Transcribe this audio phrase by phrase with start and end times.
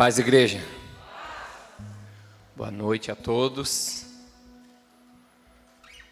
[0.00, 0.64] Paz, igreja.
[2.56, 4.06] Boa noite a todos.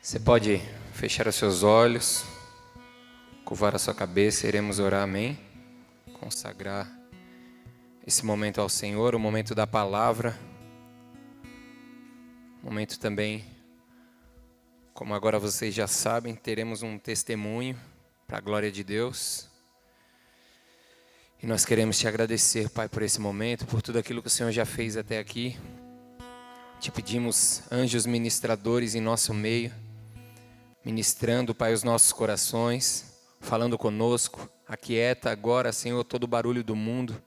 [0.02, 0.60] Você pode
[0.92, 2.22] fechar os seus olhos,
[3.46, 5.38] curvar a sua cabeça, iremos orar, amém?
[6.20, 6.86] Consagrar
[8.06, 10.38] esse momento ao Senhor, o momento da palavra,
[12.62, 13.42] momento também,
[14.92, 17.74] como agora vocês já sabem, teremos um testemunho
[18.26, 19.47] para a glória de Deus.
[21.40, 24.50] E nós queremos te agradecer, Pai, por esse momento, por tudo aquilo que o Senhor
[24.50, 25.56] já fez até aqui.
[26.80, 29.72] Te pedimos anjos ministradores em nosso meio,
[30.84, 33.04] ministrando, Pai, os nossos corações,
[33.40, 34.50] falando conosco.
[34.66, 37.22] Aquieta agora, Senhor, todo o barulho do mundo,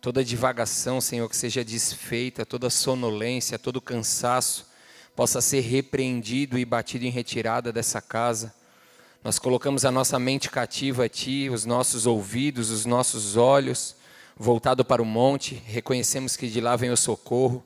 [0.00, 4.70] toda divagação, Senhor, que seja desfeita, toda sonolência, todo cansaço,
[5.14, 8.54] possa ser repreendido e batido em retirada dessa casa.
[9.22, 13.94] Nós colocamos a nossa mente cativa a Ti, os nossos ouvidos, os nossos olhos
[14.34, 17.62] voltado para o monte, reconhecemos que de lá vem o socorro,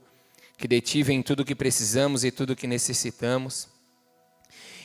[0.58, 3.68] que de Ti vem tudo o que precisamos e tudo o que necessitamos.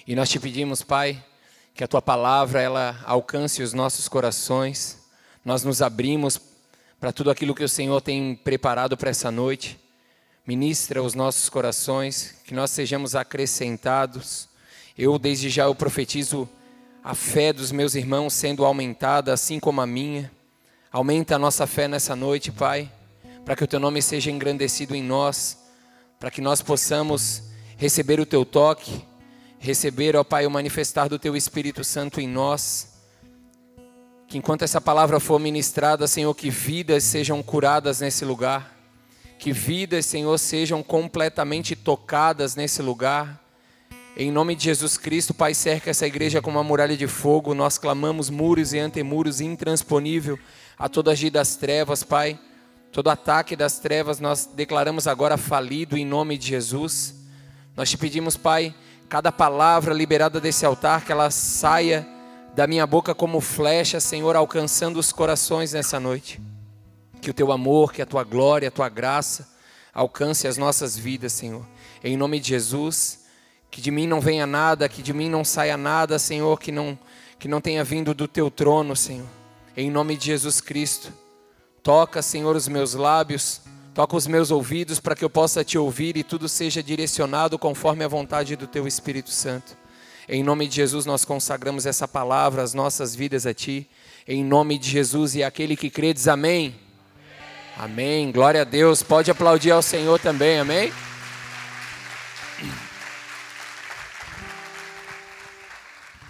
[0.05, 1.25] E nós te pedimos, Pai,
[1.73, 4.99] que a Tua palavra ela alcance os nossos corações.
[5.43, 6.39] Nós nos abrimos
[6.99, 9.79] para tudo aquilo que o Senhor tem preparado para essa noite.
[10.45, 14.47] Ministra os nossos corações, que nós sejamos acrescentados.
[14.95, 16.47] Eu desde já eu profetizo
[17.03, 20.31] a fé dos meus irmãos sendo aumentada, assim como a minha.
[20.91, 22.91] Aumenta a nossa fé nessa noite, Pai,
[23.45, 25.57] para que o Teu nome seja engrandecido em nós,
[26.19, 27.43] para que nós possamos
[27.77, 29.05] receber o Teu toque,
[29.59, 32.89] receber, ó Pai, o manifestar do Teu Espírito Santo em nós.
[34.27, 38.77] Que enquanto essa palavra for ministrada, Senhor, que vidas sejam curadas nesse lugar,
[39.39, 43.48] que vidas, Senhor, sejam completamente tocadas nesse lugar
[44.21, 47.53] em nome de Jesus Cristo, Pai, cerca essa igreja com uma muralha de fogo.
[47.53, 50.37] Nós clamamos muros e antemuros intransponível
[50.77, 52.37] a toda agir das trevas, Pai.
[52.91, 57.15] Todo ataque das trevas nós declaramos agora falido em nome de Jesus.
[57.77, 58.75] Nós te pedimos, Pai,
[59.07, 62.05] cada palavra liberada desse altar, que ela saia
[62.53, 66.41] da minha boca como flecha, Senhor, alcançando os corações nessa noite.
[67.21, 69.47] Que o teu amor, que a tua glória, a tua graça
[69.93, 71.65] alcance as nossas vidas, Senhor.
[72.03, 73.28] Em nome de Jesus.
[73.71, 76.97] Que de mim não venha nada, que de mim não saia nada, Senhor, que não,
[77.37, 79.27] que não tenha vindo do teu trono, Senhor.
[79.77, 81.13] Em nome de Jesus Cristo.
[81.81, 83.61] Toca, Senhor, os meus lábios,
[83.93, 88.03] toca os meus ouvidos para que eu possa te ouvir e tudo seja direcionado conforme
[88.03, 89.77] a vontade do teu Espírito Santo.
[90.27, 93.89] Em nome de Jesus nós consagramos essa palavra, as nossas vidas a ti.
[94.27, 96.75] Em nome de Jesus e aquele que crê diz amém.
[97.75, 98.31] Amém.
[98.31, 99.01] Glória a Deus.
[99.01, 100.59] Pode aplaudir ao Senhor também.
[100.59, 100.91] Amém.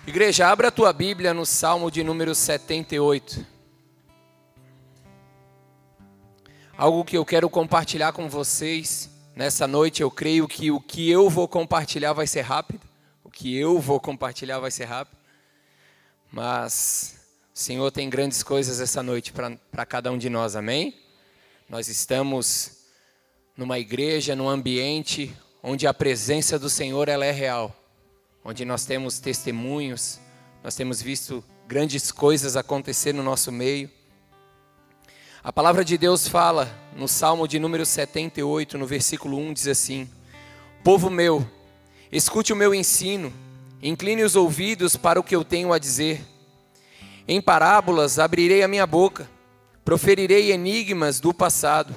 [0.10, 3.46] Igreja, abra a tua Bíblia no Salmo de número 78.
[6.76, 11.30] Algo que eu quero compartilhar com vocês nessa noite, eu creio que o que eu
[11.30, 12.82] vou compartilhar vai ser rápido.
[13.24, 15.16] O que eu vou compartilhar vai ser rápido.
[16.32, 17.20] Mas
[17.54, 21.00] o Senhor tem grandes coisas essa noite para cada um de nós, amém?
[21.70, 22.80] Nós estamos
[23.56, 25.32] numa igreja, num ambiente
[25.62, 27.76] onde a presença do Senhor ela é real
[28.50, 30.20] onde nós temos testemunhos,
[30.64, 33.92] nós temos visto grandes coisas acontecer no nosso meio.
[35.44, 40.10] A palavra de Deus fala no Salmo de número 78, no versículo 1, diz assim:
[40.84, 41.48] Povo meu,
[42.12, 43.32] escute o meu ensino,
[43.84, 46.20] incline os ouvidos para o que eu tenho a dizer.
[47.28, 49.30] Em parábolas abrirei a minha boca,
[49.86, 51.94] proferirei enigmas do passado,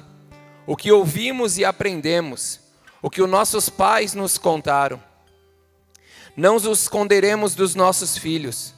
[0.67, 2.59] o que ouvimos e aprendemos,
[3.01, 5.01] o que os nossos pais nos contaram
[6.35, 8.73] não os esconderemos dos nossos filhos.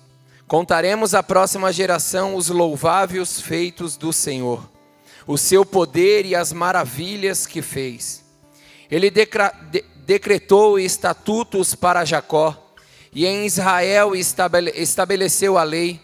[0.47, 4.69] Contaremos à próxima geração os louváveis feitos do Senhor,
[5.25, 8.23] o seu poder e as maravilhas que fez.
[8.91, 9.09] Ele
[10.05, 12.61] decretou estatutos para Jacó,
[13.11, 15.99] e em Israel estabeleceu a lei,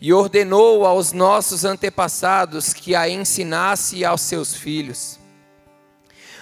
[0.00, 5.20] e ordenou aos nossos antepassados que a ensinasse aos seus filhos,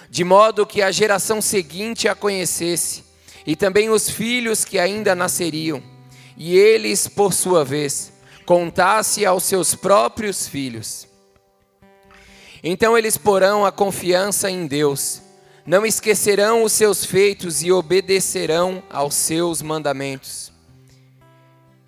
[0.09, 3.12] de modo que a geração seguinte a conhecesse
[3.47, 5.83] e também os filhos que ainda nasceriam,
[6.37, 8.13] e eles, por sua vez,
[8.47, 11.07] contasse aos seus próprios filhos.
[12.63, 15.21] Então eles porão a confiança em Deus,
[15.67, 20.53] não esquecerão os seus feitos e obedecerão aos seus mandamentos.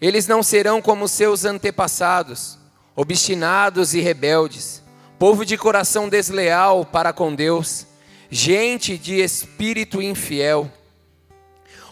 [0.01, 2.59] Eles não serão como seus antepassados,
[2.95, 4.83] obstinados e rebeldes,
[5.19, 7.87] povo de coração desleal para com Deus,
[8.29, 10.71] gente de espírito infiel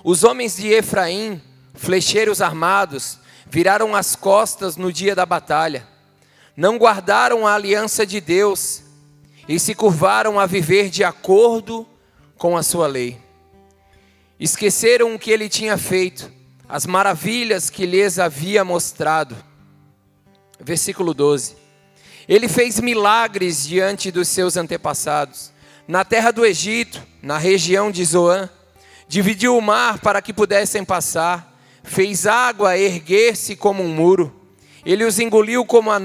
[0.05, 1.41] os homens de Efraim,
[1.75, 3.19] flecheiros armados,
[3.49, 5.87] viraram as costas no dia da batalha.
[6.57, 8.83] Não guardaram a aliança de Deus
[9.49, 11.87] e se curvaram a viver de acordo
[12.37, 13.19] com a sua lei.
[14.39, 16.31] Esqueceram o que ele tinha feito,
[16.69, 19.37] as maravilhas que lhes havia mostrado.
[20.59, 21.57] Versículo 12.
[22.29, 25.53] Ele fez milagres diante dos seus antepassados,
[25.87, 28.49] na terra do Egito, na região de Zoã.
[29.13, 31.55] Dividiu o mar para que pudessem passar,
[31.85, 34.35] fez água erguer-se como um muro.
[34.87, 36.01] Ele os engoliu a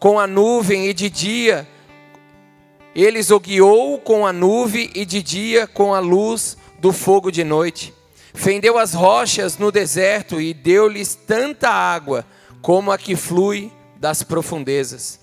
[0.00, 1.68] com a nuvem e de dia
[2.96, 7.44] eles o guiou com a nuvem e de dia com a luz do fogo de
[7.44, 7.94] noite.
[8.34, 12.26] Fendeu as rochas no deserto e deu-lhes tanta água
[12.60, 15.20] como a que flui das profundezas.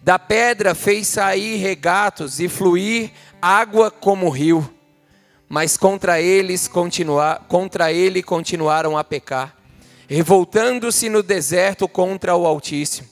[0.00, 3.10] Da pedra fez sair regatos e fluir
[3.42, 4.72] água como rio.
[5.52, 9.54] Mas contra eles continuar, contra ele continuaram a pecar,
[10.08, 13.06] revoltando-se no deserto contra o Altíssimo.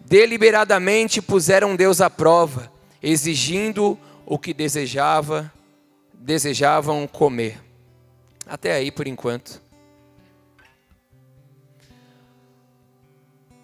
[0.00, 2.72] Deliberadamente puseram Deus à prova,
[3.02, 5.52] exigindo o que desejava,
[6.14, 7.60] desejavam comer.
[8.46, 9.60] Até aí por enquanto.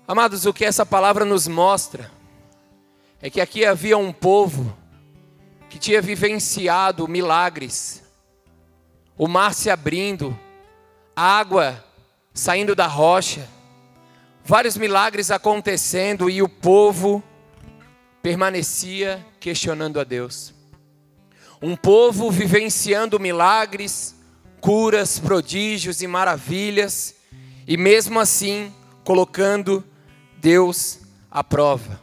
[0.07, 2.11] Amados, o que essa palavra nos mostra
[3.23, 4.77] é que aqui havia um povo
[5.71, 8.07] que tinha vivenciado milagres,
[9.19, 10.38] o mar se abrindo,
[11.15, 11.85] água
[12.32, 13.49] saindo da rocha,
[14.44, 17.23] vários milagres acontecendo e o povo
[18.23, 20.55] permanecia questionando a Deus.
[21.61, 24.15] Um povo vivenciando milagres,
[24.61, 27.17] curas, prodígios e maravilhas,
[27.67, 28.73] e mesmo assim
[29.03, 29.85] colocando
[30.37, 32.00] Deus à prova.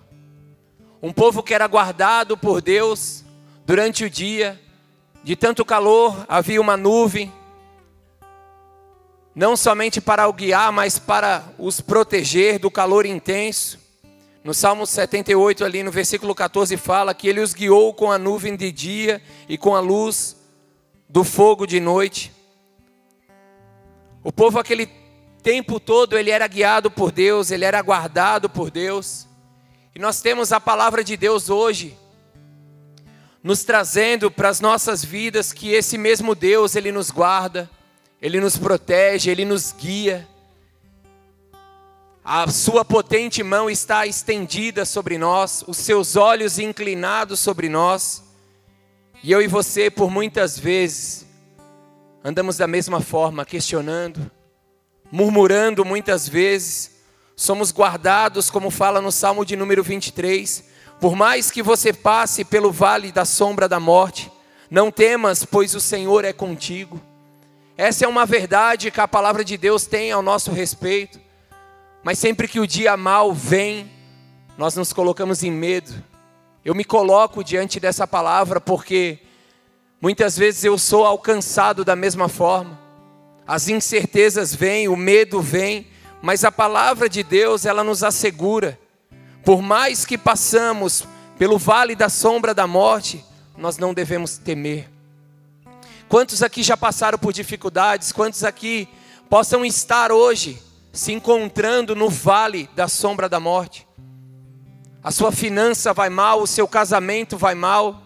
[1.01, 3.23] Um povo que era guardado por Deus
[3.65, 4.61] durante o dia,
[5.25, 7.33] de tanto calor, havia uma nuvem,
[9.33, 13.79] não somente para o guiar, mas para os proteger do calor intenso.
[14.43, 18.55] No Salmo 78, ali no versículo 14, fala que ele os guiou com a nuvem
[18.55, 19.19] de dia
[19.49, 20.35] e com a luz
[21.09, 22.31] do fogo de noite.
[24.23, 24.87] O povo aquele
[25.41, 29.27] tempo todo ele era guiado por Deus, ele era guardado por Deus.
[29.95, 31.97] E nós temos a palavra de Deus hoje
[33.45, 37.69] nos trazendo para as nossas vidas que esse mesmo Deus, ele nos guarda,
[38.19, 40.27] ele nos protege, ele nos guia.
[42.23, 48.23] A sua potente mão está estendida sobre nós, os seus olhos inclinados sobre nós.
[49.21, 51.27] E eu e você, por muitas vezes,
[52.23, 54.31] andamos da mesma forma, questionando,
[55.11, 56.95] murmurando muitas vezes,
[57.35, 60.73] somos guardados, como fala no Salmo de número 23.
[61.05, 64.31] Por mais que você passe pelo vale da sombra da morte,
[64.71, 66.99] não temas, pois o Senhor é contigo.
[67.77, 71.21] Essa é uma verdade que a palavra de Deus tem ao nosso respeito.
[72.03, 73.87] Mas sempre que o dia mal vem,
[74.57, 75.93] nós nos colocamos em medo.
[76.65, 79.19] Eu me coloco diante dessa palavra porque
[80.01, 82.79] Muitas vezes eu sou alcançado da mesma forma.
[83.45, 85.85] As incertezas vêm, o medo vem,
[86.19, 88.79] mas a palavra de Deus, ela nos assegura.
[89.45, 91.05] Por mais que passamos
[91.37, 93.23] pelo vale da sombra da morte,
[93.55, 94.89] nós não devemos temer.
[96.09, 98.11] Quantos aqui já passaram por dificuldades?
[98.11, 98.89] Quantos aqui
[99.29, 100.61] possam estar hoje
[100.91, 103.87] se encontrando no vale da sombra da morte?
[105.03, 108.01] A sua finança vai mal, o seu casamento vai mal,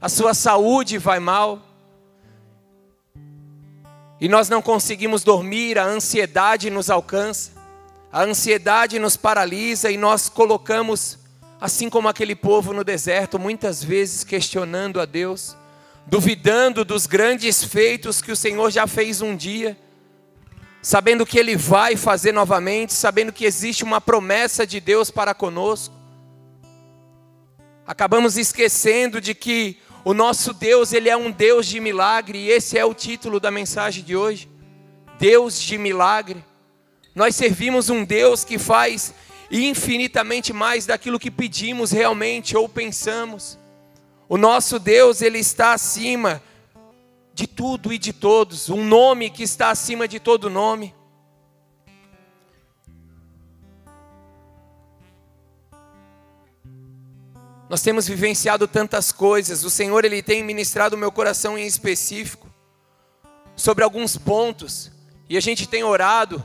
[0.00, 1.60] a sua saúde vai mal,
[4.20, 7.50] e nós não conseguimos dormir, a ansiedade nos alcança,
[8.14, 11.18] a ansiedade nos paralisa e nós colocamos,
[11.60, 15.56] assim como aquele povo no deserto, muitas vezes questionando a Deus,
[16.06, 19.76] duvidando dos grandes feitos que o Senhor já fez um dia,
[20.80, 25.92] sabendo que Ele vai fazer novamente, sabendo que existe uma promessa de Deus para conosco.
[27.84, 32.78] Acabamos esquecendo de que o nosso Deus, ele é um Deus de milagre, e esse
[32.78, 34.48] é o título da mensagem de hoje.
[35.18, 36.44] Deus de milagre.
[37.14, 39.14] Nós servimos um Deus que faz
[39.50, 43.58] infinitamente mais daquilo que pedimos realmente ou pensamos.
[44.28, 46.42] O nosso Deus, ele está acima
[47.32, 50.94] de tudo e de todos, um nome que está acima de todo nome.
[57.68, 59.64] Nós temos vivenciado tantas coisas.
[59.64, 62.48] O Senhor ele tem ministrado o meu coração em específico
[63.56, 64.92] sobre alguns pontos
[65.28, 66.44] e a gente tem orado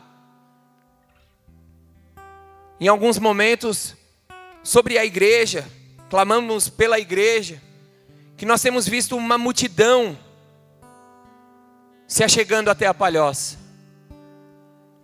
[2.79, 3.95] em alguns momentos
[4.63, 5.67] sobre a igreja,
[6.09, 7.61] clamamos pela igreja,
[8.37, 10.17] que nós temos visto uma multidão
[12.07, 13.57] se achegando até a palhoça.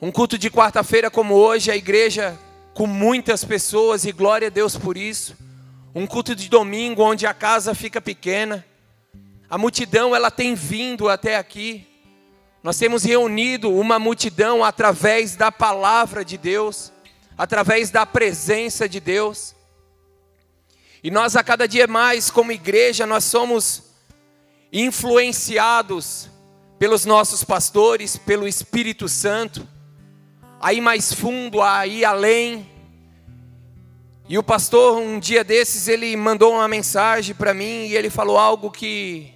[0.01, 2.37] Um culto de quarta-feira como hoje, a igreja
[2.73, 5.35] com muitas pessoas, e glória a Deus por isso
[5.95, 8.65] um culto de domingo onde a casa fica pequena.
[9.49, 11.87] A multidão ela tem vindo até aqui.
[12.61, 16.91] Nós temos reunido uma multidão através da palavra de Deus,
[17.37, 19.55] através da presença de Deus.
[21.03, 23.83] E nós a cada dia mais, como igreja, nós somos
[24.71, 26.29] influenciados
[26.79, 29.67] pelos nossos pastores, pelo Espírito Santo,
[30.59, 32.69] a ir mais fundo, a ir além.
[34.27, 38.37] E o pastor, um dia desses, ele mandou uma mensagem para mim e ele falou
[38.37, 39.31] algo que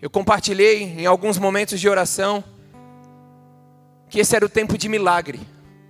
[0.00, 2.42] eu compartilhei em alguns momentos de oração,
[4.08, 5.38] que esse era o tempo de milagre.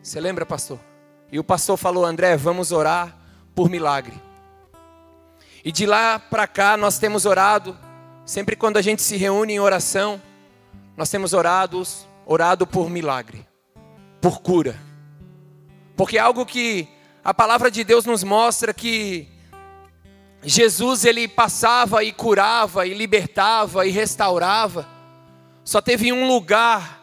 [0.02, 0.80] Você lembra, pastor?
[1.30, 3.16] E o pastor falou: André, vamos orar
[3.54, 4.20] por milagre.
[5.62, 7.76] E de lá para cá nós temos orado,
[8.24, 10.20] sempre quando a gente se reúne em oração,
[10.96, 11.82] nós temos orado,
[12.24, 13.46] orado por milagre,
[14.22, 14.74] por cura.
[15.96, 16.88] Porque é algo que
[17.22, 19.28] a palavra de Deus nos mostra que
[20.42, 24.88] Jesus ele passava e curava e libertava e restaurava.
[25.62, 27.02] Só teve um lugar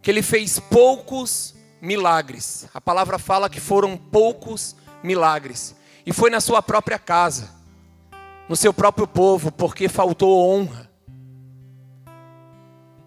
[0.00, 1.55] que ele fez poucos
[1.86, 2.66] milagres.
[2.74, 5.76] A palavra fala que foram poucos milagres.
[6.04, 7.48] E foi na sua própria casa,
[8.48, 10.90] no seu próprio povo, porque faltou honra.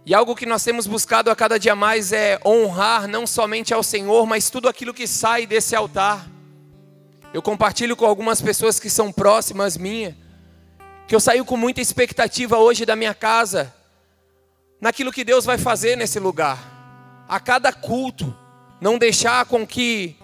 [0.06, 3.84] E algo que nós temos buscado a cada dia mais é honrar não somente ao
[3.84, 6.28] Senhor, mas tudo aquilo que sai desse altar.
[7.34, 10.18] Eu compartilho com algumas pessoas que são próximas minha,
[11.08, 13.74] que eu saio com muita expectativa hoje da minha casa,
[14.82, 16.58] naquilo que Deus vai fazer nesse lugar.
[17.28, 18.36] A cada culto,
[18.80, 20.16] não deixar com que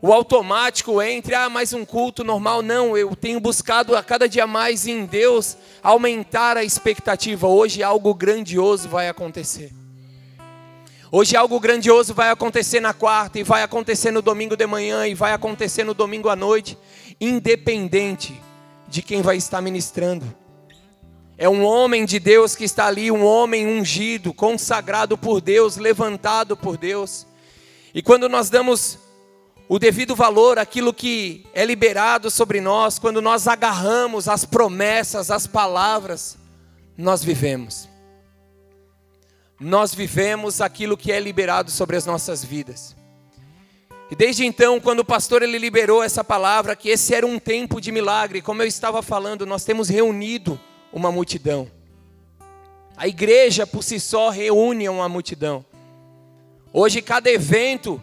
[0.00, 2.60] o automático entre, ah, mais um culto normal.
[2.60, 7.46] Não, eu tenho buscado a cada dia mais em Deus aumentar a expectativa.
[7.46, 9.72] Hoje algo grandioso vai acontecer.
[11.14, 15.14] Hoje algo grandioso vai acontecer na quarta, e vai acontecer no domingo de manhã, e
[15.14, 16.76] vai acontecer no domingo à noite,
[17.20, 18.40] independente
[18.88, 20.24] de quem vai estar ministrando.
[21.36, 26.56] É um homem de Deus que está ali, um homem ungido, consagrado por Deus, levantado
[26.56, 27.26] por Deus.
[27.94, 28.98] E quando nós damos
[29.68, 35.46] o devido valor àquilo que é liberado sobre nós, quando nós agarramos as promessas, as
[35.46, 36.36] palavras,
[36.96, 37.92] nós vivemos
[39.62, 42.96] nós vivemos aquilo que é liberado sobre as nossas vidas.
[44.10, 47.80] E desde então, quando o pastor ele liberou essa palavra, que esse era um tempo
[47.80, 50.60] de milagre, como eu estava falando, nós temos reunido
[50.92, 51.70] uma multidão.
[52.96, 55.64] A igreja por si só reúne uma multidão.
[56.72, 58.02] Hoje cada evento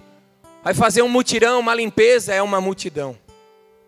[0.64, 3.18] vai fazer um mutirão, uma limpeza, é uma multidão.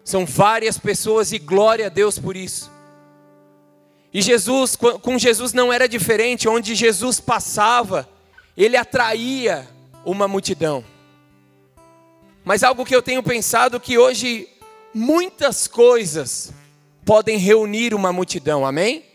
[0.04, 2.72] São várias pessoas e glória a Deus por isso.
[4.14, 8.10] E Jesus, com Jesus não era diferente, onde Jesus passava,
[8.58, 9.68] ele atraía
[10.04, 10.84] uma multidão.
[12.44, 14.50] Mas algo que eu tenho pensado que hoje
[14.94, 16.52] muitas coisas
[17.06, 19.06] podem reunir uma multidão, amém?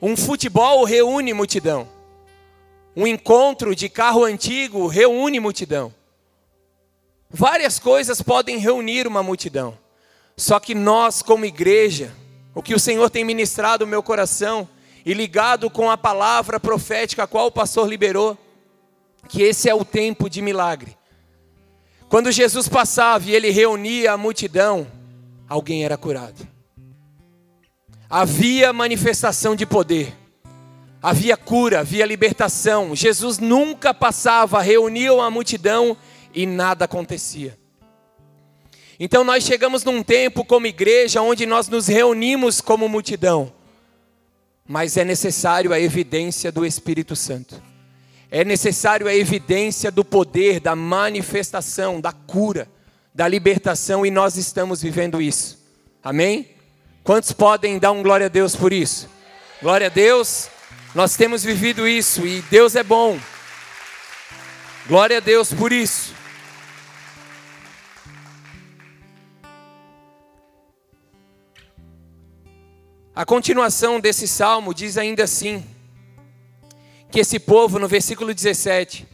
[0.00, 1.95] Um futebol reúne multidão.
[2.96, 5.92] Um encontro de carro antigo reúne multidão.
[7.28, 9.76] Várias coisas podem reunir uma multidão.
[10.34, 12.10] Só que nós, como igreja,
[12.54, 14.66] o que o Senhor tem ministrado no meu coração
[15.04, 18.36] e ligado com a palavra profética a qual o pastor liberou,
[19.28, 20.96] que esse é o tempo de milagre.
[22.08, 24.86] Quando Jesus passava e ele reunia a multidão,
[25.48, 26.48] alguém era curado.
[28.08, 30.16] Havia manifestação de poder.
[31.06, 32.96] Havia cura, havia libertação.
[32.96, 35.96] Jesus nunca passava, reunia a multidão
[36.34, 37.56] e nada acontecia.
[38.98, 43.52] Então nós chegamos num tempo como igreja onde nós nos reunimos como multidão.
[44.66, 47.62] Mas é necessário a evidência do Espírito Santo.
[48.28, 52.68] É necessário a evidência do poder, da manifestação, da cura,
[53.14, 55.56] da libertação e nós estamos vivendo isso.
[56.02, 56.48] Amém?
[57.04, 59.08] Quantos podem dar um glória a Deus por isso?
[59.62, 60.50] Glória a Deus.
[60.96, 63.20] Nós temos vivido isso e Deus é bom.
[64.86, 66.14] Glória a Deus por isso.
[73.14, 75.62] A continuação desse salmo diz ainda assim:
[77.10, 79.06] que esse povo, no versículo 17,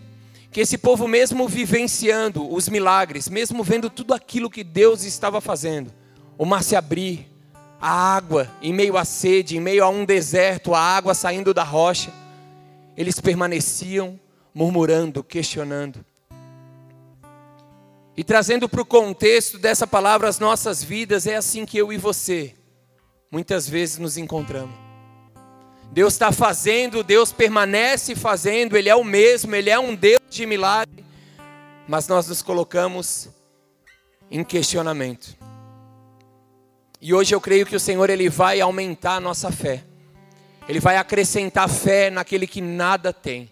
[0.53, 5.93] que esse povo, mesmo vivenciando os milagres, mesmo vendo tudo aquilo que Deus estava fazendo,
[6.39, 7.32] o mar se abrir,
[7.83, 11.65] a água em meio à sede, em meio a um deserto, a água saindo da
[11.65, 12.13] rocha,
[12.97, 14.21] eles permaneciam
[14.55, 16.05] murmurando, questionando.
[18.17, 21.97] E trazendo para o contexto dessa palavra as nossas vidas, é assim que eu e
[21.99, 22.55] você
[23.29, 24.77] muitas vezes nos encontramos.
[25.91, 30.47] Deus está fazendo, Deus permanece fazendo, Ele é o mesmo, Ele é um Deus de
[30.47, 31.05] milagre,
[31.89, 33.29] mas nós nos colocamos
[34.31, 35.37] em questionamento.
[37.05, 39.83] E hoje eu creio que o Senhor ele vai aumentar a nossa fé.
[40.69, 43.51] Ele vai acrescentar fé naquele que nada tem.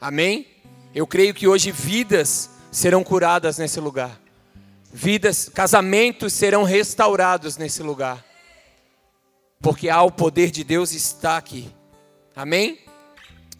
[0.00, 0.46] Amém?
[0.94, 4.18] Eu creio que hoje vidas serão curadas nesse lugar.
[4.90, 8.24] Vidas, casamentos serão restaurados nesse lugar.
[9.60, 11.70] Porque há o poder de Deus está aqui.
[12.34, 12.78] Amém?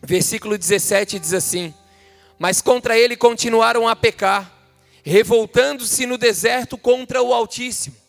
[0.02, 1.75] Versículo 17 diz assim:
[2.38, 4.50] Mas contra ele continuaram a pecar,
[5.02, 8.07] revoltando-se no deserto contra o Altíssimo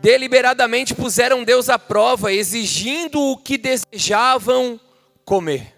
[0.00, 4.80] deliberadamente puseram Deus à prova, exigindo o que desejavam
[5.24, 5.74] comer.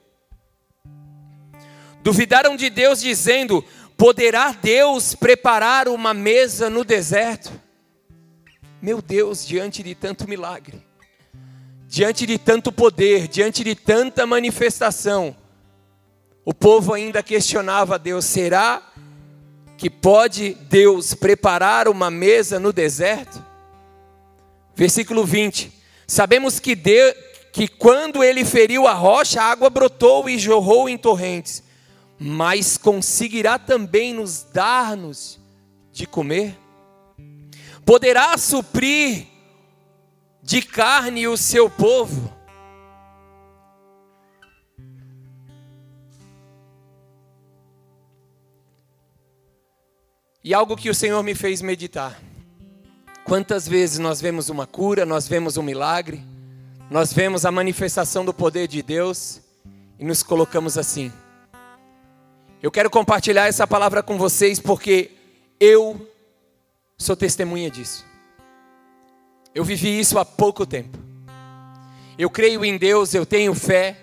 [2.03, 3.65] Duvidaram de Deus, dizendo:
[3.97, 7.53] Poderá Deus preparar uma mesa no deserto?
[8.81, 10.83] Meu Deus, diante de tanto milagre,
[11.87, 15.37] diante de tanto poder, diante de tanta manifestação,
[16.45, 18.83] o povo ainda questionava Deus: será
[19.79, 23.52] que pode Deus preparar uma mesa no deserto?
[24.75, 25.73] Versículo 20:
[26.07, 27.13] Sabemos que, de,
[27.53, 31.63] que quando ele feriu a rocha, a água brotou e jorrou em torrentes,
[32.19, 35.39] mas conseguirá também nos dar-nos
[35.93, 36.59] de comer?
[37.85, 39.27] Poderá suprir
[40.43, 42.33] de carne o seu povo?
[50.45, 52.21] E algo que o Senhor me fez meditar.
[53.25, 56.23] Quantas vezes nós vemos uma cura, nós vemos um milagre,
[56.91, 59.41] nós vemos a manifestação do poder de Deus
[59.99, 61.13] e nos colocamos assim.
[62.61, 65.13] Eu quero compartilhar essa palavra com vocês porque
[65.59, 66.11] eu
[66.99, 68.05] sou testemunha disso.
[69.55, 70.99] Eu vivi isso há pouco tempo.
[72.19, 73.97] Eu creio em Deus, eu tenho fé,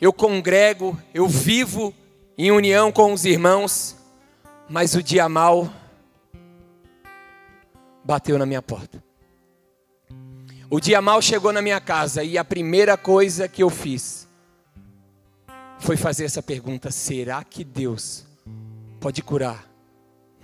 [0.00, 1.94] eu congrego, eu vivo
[2.36, 3.96] em união com os irmãos,
[4.68, 5.70] mas o dia mal
[8.06, 9.02] bateu na minha porta.
[10.70, 14.28] O dia mal chegou na minha casa e a primeira coisa que eu fiz
[15.80, 18.24] foi fazer essa pergunta: será que Deus
[19.00, 19.68] pode curar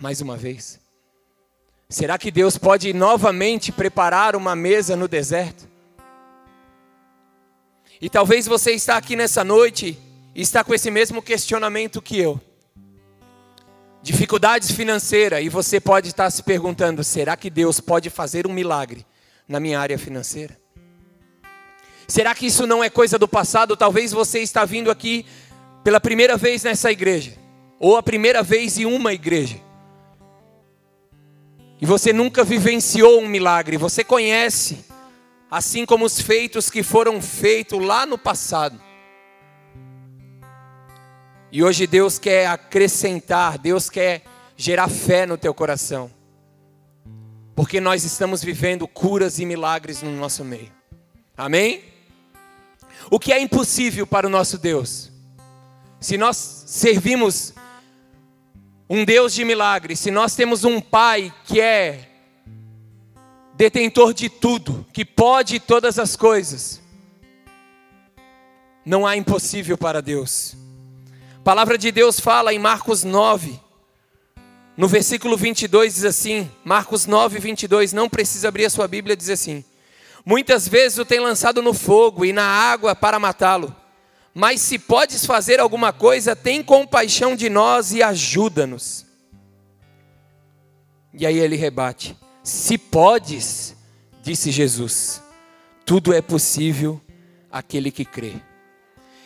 [0.00, 0.80] mais uma vez?
[1.88, 5.68] Será que Deus pode novamente preparar uma mesa no deserto?
[8.00, 9.96] E talvez você está aqui nessa noite
[10.34, 12.40] e está com esse mesmo questionamento que eu
[14.02, 19.06] dificuldades financeiras e você pode estar se perguntando: será que Deus pode fazer um milagre
[19.46, 20.60] na minha área financeira?
[22.08, 23.76] Será que isso não é coisa do passado?
[23.76, 25.24] Talvez você está vindo aqui
[25.84, 27.32] pela primeira vez nessa igreja,
[27.78, 29.60] ou a primeira vez em uma igreja.
[31.80, 34.84] E você nunca vivenciou um milagre, você conhece,
[35.50, 38.80] assim como os feitos que foram feitos lá no passado.
[41.52, 44.22] E hoje Deus quer acrescentar, Deus quer
[44.56, 46.10] gerar fé no teu coração.
[47.54, 50.72] Porque nós estamos vivendo curas e milagres no nosso meio.
[51.36, 51.84] Amém?
[53.10, 55.12] O que é impossível para o nosso Deus?
[56.00, 57.52] Se nós servimos
[58.88, 62.08] um Deus de milagres, se nós temos um Pai que é
[63.52, 66.80] detentor de tudo, que pode todas as coisas,
[68.86, 70.62] não há impossível para Deus.
[71.42, 73.59] A palavra de Deus fala em Marcos 9,
[74.76, 79.28] no versículo 22 diz assim: Marcos 9, 22, não precisa abrir a sua Bíblia, diz
[79.28, 79.64] assim:
[80.24, 83.74] Muitas vezes o tem lançado no fogo e na água para matá-lo,
[84.33, 89.05] mas se podes fazer alguma coisa, tem compaixão de nós e ajuda-nos.
[91.12, 93.74] E aí ele rebate: Se podes,
[94.22, 95.20] disse Jesus,
[95.85, 97.00] tudo é possível
[97.50, 98.51] aquele que crê.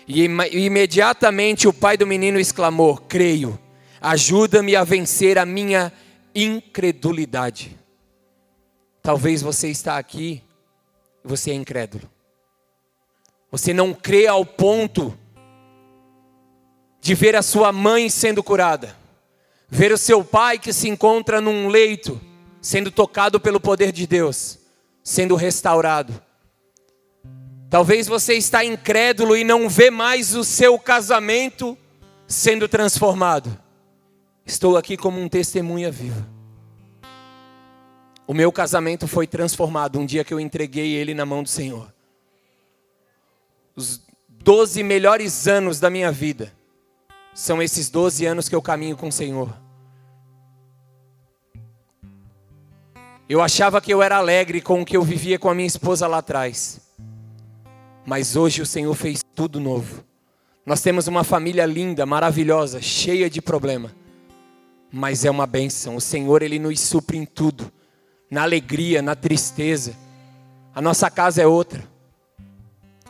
[0.06, 3.58] E imediatamente o pai do menino exclamou: Creio,
[4.00, 5.92] ajuda-me a vencer a minha
[6.34, 7.76] incredulidade.
[9.02, 10.42] Talvez você está aqui
[11.24, 12.08] e você é incrédulo.
[13.50, 15.16] Você não crê ao ponto
[17.00, 18.96] de ver a sua mãe sendo curada,
[19.68, 22.20] ver o seu pai que se encontra num leito,
[22.60, 24.58] sendo tocado pelo poder de Deus,
[25.02, 26.25] sendo restaurado.
[27.68, 31.76] Talvez você está incrédulo e não vê mais o seu casamento
[32.26, 33.58] sendo transformado.
[34.44, 36.26] Estou aqui como um testemunha viva.
[38.26, 41.92] O meu casamento foi transformado um dia que eu entreguei ele na mão do Senhor.
[43.74, 46.52] Os 12 melhores anos da minha vida
[47.34, 49.52] são esses 12 anos que eu caminho com o Senhor.
[53.28, 56.06] Eu achava que eu era alegre com o que eu vivia com a minha esposa
[56.06, 56.85] lá atrás.
[58.06, 60.04] Mas hoje o Senhor fez tudo novo.
[60.64, 63.92] Nós temos uma família linda, maravilhosa, cheia de problema.
[64.92, 65.96] Mas é uma bênção.
[65.96, 67.72] O Senhor, Ele nos supre em tudo.
[68.28, 69.94] na alegria, na tristeza.
[70.74, 71.84] A nossa casa é outra.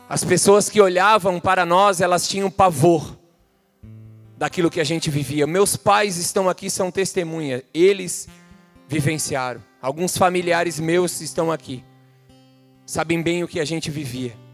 [0.07, 3.17] As pessoas que olhavam para nós, elas tinham pavor
[4.37, 5.47] daquilo que a gente vivia.
[5.47, 7.63] Meus pais estão aqui, são testemunha.
[7.73, 8.27] Eles
[8.87, 9.61] vivenciaram.
[9.81, 11.83] Alguns familiares meus estão aqui.
[12.85, 14.46] Sabem bem o que a gente vivia.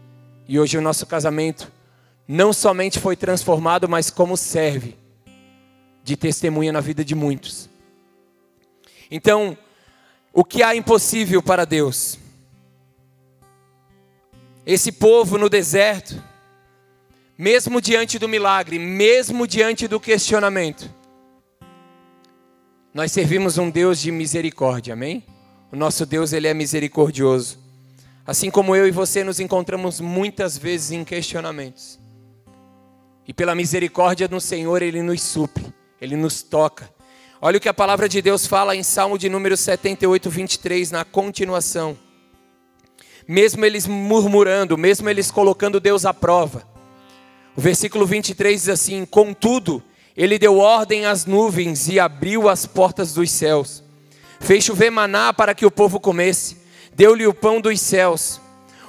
[0.46, 1.72] E hoje o nosso casamento
[2.26, 4.96] não somente foi transformado, mas como serve
[6.02, 7.68] de testemunha na vida de muitos.
[9.10, 9.56] Então,
[10.32, 12.18] o que há impossível para Deus?
[14.66, 16.22] Esse povo no deserto,
[17.36, 20.90] mesmo diante do milagre, mesmo diante do questionamento,
[22.92, 25.24] nós servimos um Deus de misericórdia, amém?
[25.72, 27.63] O nosso Deus, ele é misericordioso.
[28.26, 31.98] Assim como eu e você nos encontramos muitas vezes em questionamentos.
[33.26, 35.66] E pela misericórdia do Senhor, ele nos supre,
[36.00, 36.90] ele nos toca.
[37.40, 41.04] Olha o que a palavra de Deus fala em Salmo de número 78, 23, na
[41.04, 41.98] continuação.
[43.28, 46.66] Mesmo eles murmurando, mesmo eles colocando Deus à prova.
[47.54, 49.82] O versículo 23 diz assim: Contudo,
[50.16, 53.82] ele deu ordem às nuvens e abriu as portas dos céus.
[54.40, 56.63] Fez chover maná para que o povo comesse.
[56.96, 58.40] Deu-lhe o pão dos céus.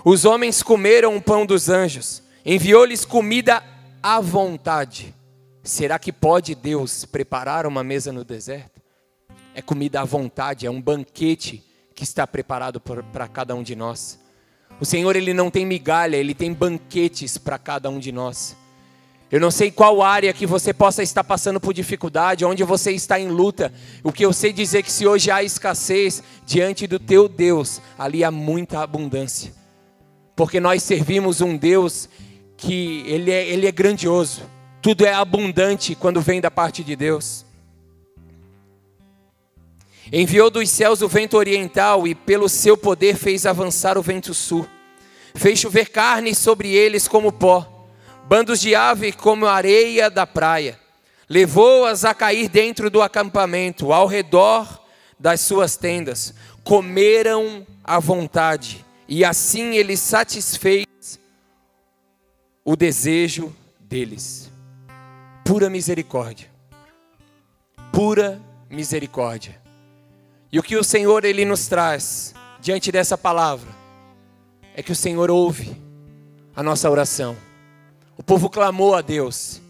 [0.04, 2.22] Os homens comeram o pão dos anjos.
[2.46, 3.64] Enviou-lhes comida
[4.02, 5.14] à vontade.
[5.64, 8.80] Será que pode Deus preparar uma mesa no deserto?
[9.56, 11.64] É comida à vontade, é um banquete
[11.96, 14.20] que está preparado para cada um de nós.
[14.80, 18.56] O Senhor, Ele não tem migalha, Ele tem banquetes para cada um de nós.
[19.32, 23.20] Eu não sei qual área que você possa estar passando por dificuldade, onde você está
[23.20, 23.74] em luta.
[24.04, 27.82] O que eu sei dizer é que se hoje há escassez diante do teu Deus,
[27.98, 29.52] ali há muita abundância.
[30.36, 32.08] Porque nós servimos um Deus
[32.56, 34.44] que ele é, ele é grandioso.
[34.80, 37.44] Tudo é abundante quando vem da parte de Deus.
[40.14, 44.68] Enviou dos céus o vento oriental e pelo seu poder fez avançar o vento sul.
[45.34, 47.75] Fez chover carne sobre eles como pó
[48.28, 50.80] bandos de ave como areia da praia.
[51.30, 54.84] Levou-as a cair dentro do acampamento, ao redor
[55.20, 56.34] das suas tendas.
[56.64, 60.86] Comeram à vontade, e assim ele satisfez
[62.64, 64.52] o desejo deles.
[65.44, 66.50] Pura misericórdia.
[67.92, 69.62] Pura misericórdia.
[70.52, 73.70] E o que o Senhor ele nos traz diante dessa palavra
[74.76, 75.80] é que o Senhor ouve
[76.56, 77.36] a nossa oração.
[78.18, 79.62] O povo clamou a Deus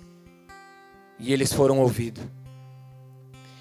[1.19, 2.23] e eles foram ouvidos.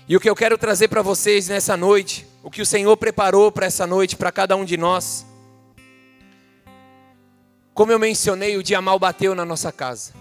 [0.06, 3.50] E o que eu quero trazer para vocês nessa noite, o que o Senhor preparou
[3.50, 5.24] para essa noite, para cada um de nós.
[7.72, 10.12] Como eu mencionei, o dia mal bateu na nossa casa.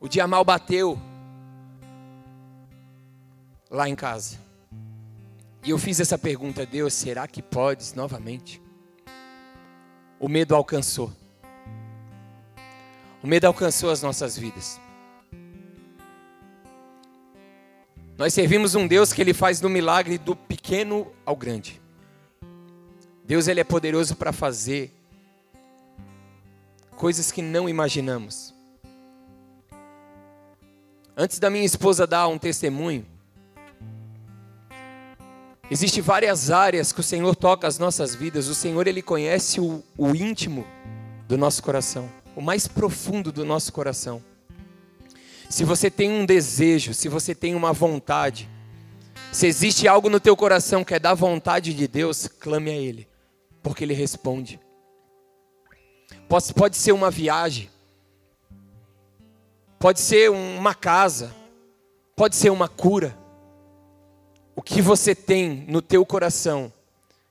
[0.00, 0.98] O dia mal bateu
[3.70, 4.38] lá em casa.
[5.62, 8.60] E eu fiz essa pergunta a Deus: será que podes novamente?
[10.18, 11.12] O medo alcançou.
[13.24, 14.78] O medo alcançou as nossas vidas.
[18.18, 21.80] Nós servimos um Deus que ele faz do milagre do pequeno ao grande.
[23.24, 24.92] Deus ele é poderoso para fazer
[26.96, 28.52] coisas que não imaginamos.
[31.16, 33.06] Antes da minha esposa dar um testemunho,
[35.70, 38.48] Existem várias áreas que o Senhor toca as nossas vidas.
[38.48, 40.66] O Senhor ele conhece o, o íntimo
[41.26, 42.06] do nosso coração
[42.36, 44.22] o mais profundo do nosso coração.
[45.48, 48.48] Se você tem um desejo, se você tem uma vontade,
[49.30, 53.08] se existe algo no teu coração que é da vontade de Deus, clame a Ele,
[53.62, 54.60] porque Ele responde.
[56.28, 57.70] Pode, pode ser uma viagem,
[59.78, 61.34] pode ser uma casa,
[62.16, 63.16] pode ser uma cura.
[64.56, 66.72] O que você tem no teu coração,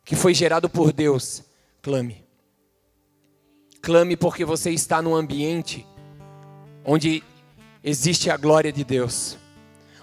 [0.06, 1.42] que foi gerado por Deus,
[1.82, 2.24] clame.
[3.84, 5.86] Clame porque você está num ambiente
[6.86, 7.22] onde
[7.84, 9.38] existe a glória de Deus.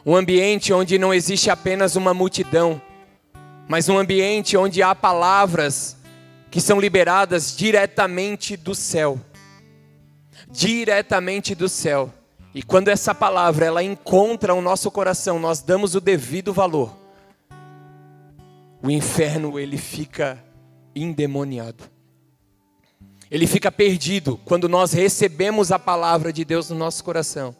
[0.05, 2.81] Um ambiente onde não existe apenas uma multidão,
[3.67, 5.97] mas um ambiente onde há palavras
[6.51, 9.19] que são liberadas diretamente do céu.
[10.51, 12.13] Diretamente do céu.
[12.55, 16.95] E quando essa palavra ela encontra o nosso coração, nós damos o devido valor.
[18.83, 20.39] O inferno ele fica
[20.95, 22.00] endemoniado.
[23.31, 27.55] Ele fica perdido quando nós recebemos a palavra de Deus no nosso coração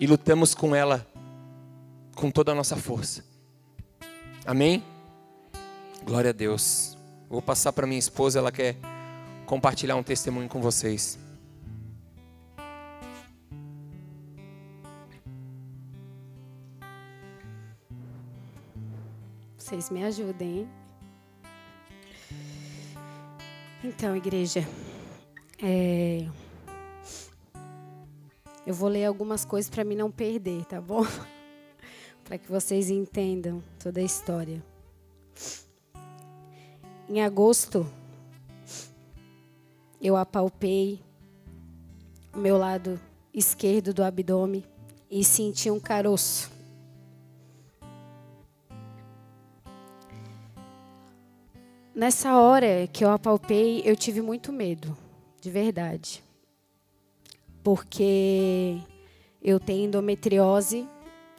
[0.00, 1.06] e lutamos com ela
[2.16, 3.24] com toda a nossa força.
[4.44, 4.82] Amém?
[6.04, 6.98] Glória a Deus.
[7.30, 8.76] Vou passar para minha esposa, ela quer
[9.46, 11.16] compartilhar um testemunho com vocês.
[19.56, 20.83] Vocês me ajudem, hein?
[23.86, 24.66] Então, igreja,
[25.62, 26.26] é...
[28.66, 31.04] eu vou ler algumas coisas para mim não perder, tá bom?
[32.24, 34.64] para que vocês entendam toda a história.
[37.06, 37.86] Em agosto,
[40.00, 40.98] eu apalpei
[42.32, 42.98] o meu lado
[43.34, 44.64] esquerdo do abdômen
[45.10, 46.53] e senti um caroço.
[51.94, 54.96] Nessa hora que eu apalpei, eu tive muito medo,
[55.40, 56.24] de verdade.
[57.62, 58.78] Porque
[59.40, 60.88] eu tenho endometriose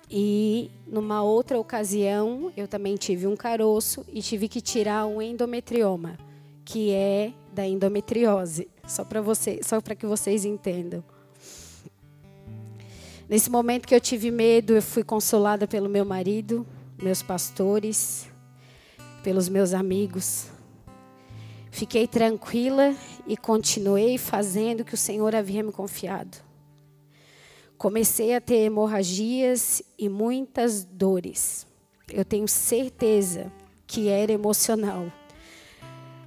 [0.09, 6.17] e numa outra ocasião eu também tive um caroço e tive que tirar um endometrioma,
[6.63, 11.03] que é da endometriose, só para você, só para que vocês entendam.
[13.27, 16.65] Nesse momento que eu tive medo, eu fui consolada pelo meu marido,
[17.03, 18.33] meus pastores,
[19.25, 20.45] pelos meus amigos.
[21.71, 26.37] Fiquei tranquila e continuei fazendo o que o Senhor havia me confiado.
[27.75, 31.65] Comecei a ter hemorragias e muitas dores.
[32.07, 33.51] Eu tenho certeza
[33.87, 35.11] que era emocional.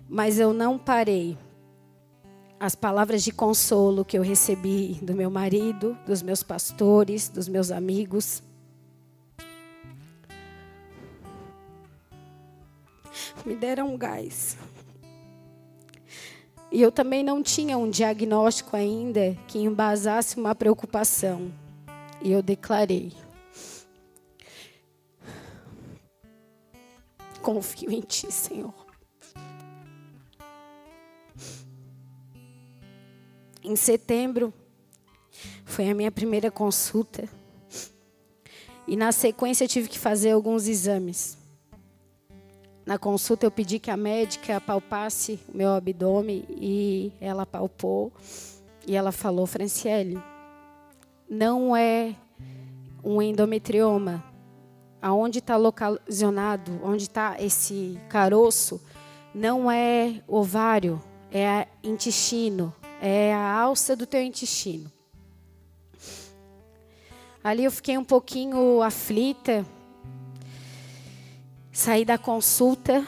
[0.08, 1.38] Mas eu não parei.
[2.58, 7.70] As palavras de consolo que eu recebi do meu marido, dos meus pastores, dos meus
[7.70, 8.42] amigos,
[13.44, 14.56] me deram gás.
[16.70, 21.50] E eu também não tinha um diagnóstico ainda que embasasse uma preocupação.
[22.20, 23.12] E eu declarei:
[27.40, 28.74] Confio em Ti, Senhor.
[33.64, 34.52] Em setembro,
[35.64, 37.28] foi a minha primeira consulta.
[38.86, 41.38] E na sequência eu tive que fazer alguns exames.
[42.88, 48.11] Na consulta eu pedi que a médica palpasse o meu abdômen e ela palpou
[48.87, 50.18] e ela falou, Franciele,
[51.29, 52.16] não é
[53.05, 54.24] um endometrioma.
[55.03, 58.81] Aonde está localizado, onde está esse caroço,
[59.35, 60.98] não é ovário,
[61.31, 64.90] é intestino, é a alça do teu intestino.
[67.44, 69.62] Ali eu fiquei um pouquinho aflita,
[71.78, 73.06] Saí da consulta,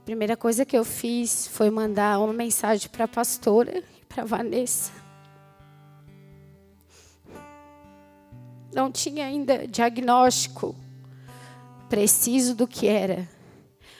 [0.00, 4.24] a primeira coisa que eu fiz foi mandar uma mensagem para a pastora e para
[4.24, 4.92] Vanessa.
[8.72, 10.72] Não tinha ainda diagnóstico
[11.88, 13.28] preciso do que era,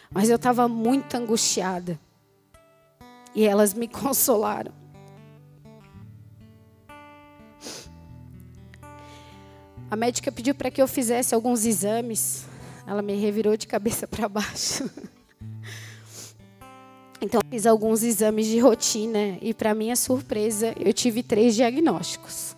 [0.08, 1.98] mas eu estava muito angustiada.
[3.35, 4.72] E elas me consolaram.
[9.90, 12.52] A médica pediu para que eu fizesse alguns exames
[12.87, 14.90] ela me revirou de cabeça para baixo.
[17.25, 22.57] Então, fiz alguns exames de rotina e, para minha surpresa, eu tive três diagnósticos.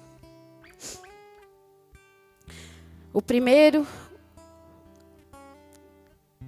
[3.13, 3.87] O primeiro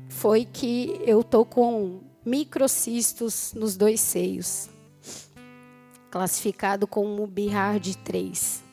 [0.09, 4.71] foi que eu tô com microcistos nos dois seios,
[6.11, 8.65] classificado como BIHARD 3.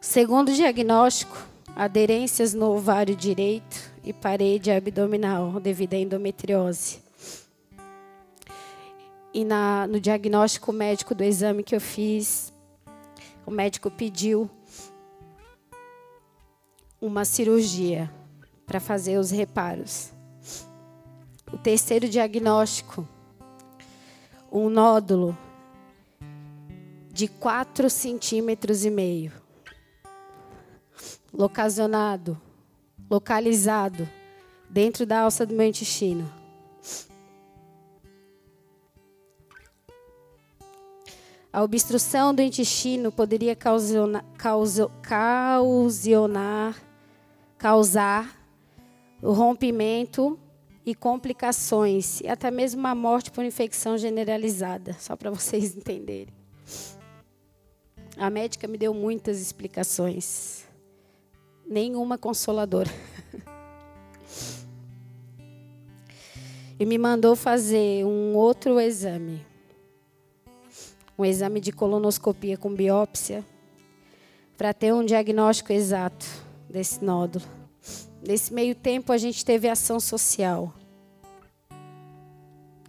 [0.00, 7.00] Segundo diagnóstico, aderências no ovário direito e parede abdominal devido à endometriose.
[9.34, 12.52] E na, no diagnóstico médico do exame que eu fiz,
[13.46, 14.50] o médico pediu
[17.00, 18.12] uma cirurgia
[18.66, 20.12] para fazer os reparos.
[21.50, 23.08] O terceiro diagnóstico,
[24.50, 25.36] um nódulo
[27.10, 29.41] de 4 centímetros e meio
[31.32, 32.38] localizado,
[33.10, 34.08] localizado
[34.68, 36.30] dentro da alça do meu intestino.
[41.52, 44.24] A obstrução do intestino poderia causar,
[45.02, 46.76] causar,
[47.58, 48.42] causar
[49.20, 50.38] o rompimento
[50.84, 56.34] e complicações, e até mesmo a morte por infecção generalizada, só para vocês entenderem.
[58.16, 60.61] A médica me deu muitas explicações
[61.72, 62.90] nenhuma consoladora.
[66.78, 69.44] E me mandou fazer um outro exame.
[71.18, 73.44] Um exame de colonoscopia com biópsia,
[74.58, 76.26] para ter um diagnóstico exato
[76.68, 77.44] desse nódulo.
[78.26, 80.72] Nesse meio tempo, a gente teve ação social.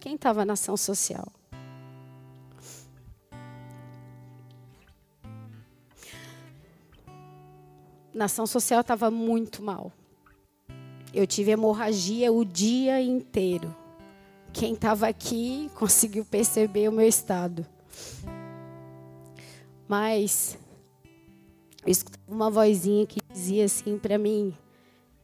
[0.00, 1.26] Quem estava na ação social?
[8.14, 9.92] Na ação social estava muito mal.
[11.12, 13.74] Eu tive hemorragia o dia inteiro.
[14.52, 17.66] quem estava aqui conseguiu perceber o meu estado.
[19.88, 20.56] Mas
[21.84, 24.56] eu escutava uma vozinha que dizia assim para mim: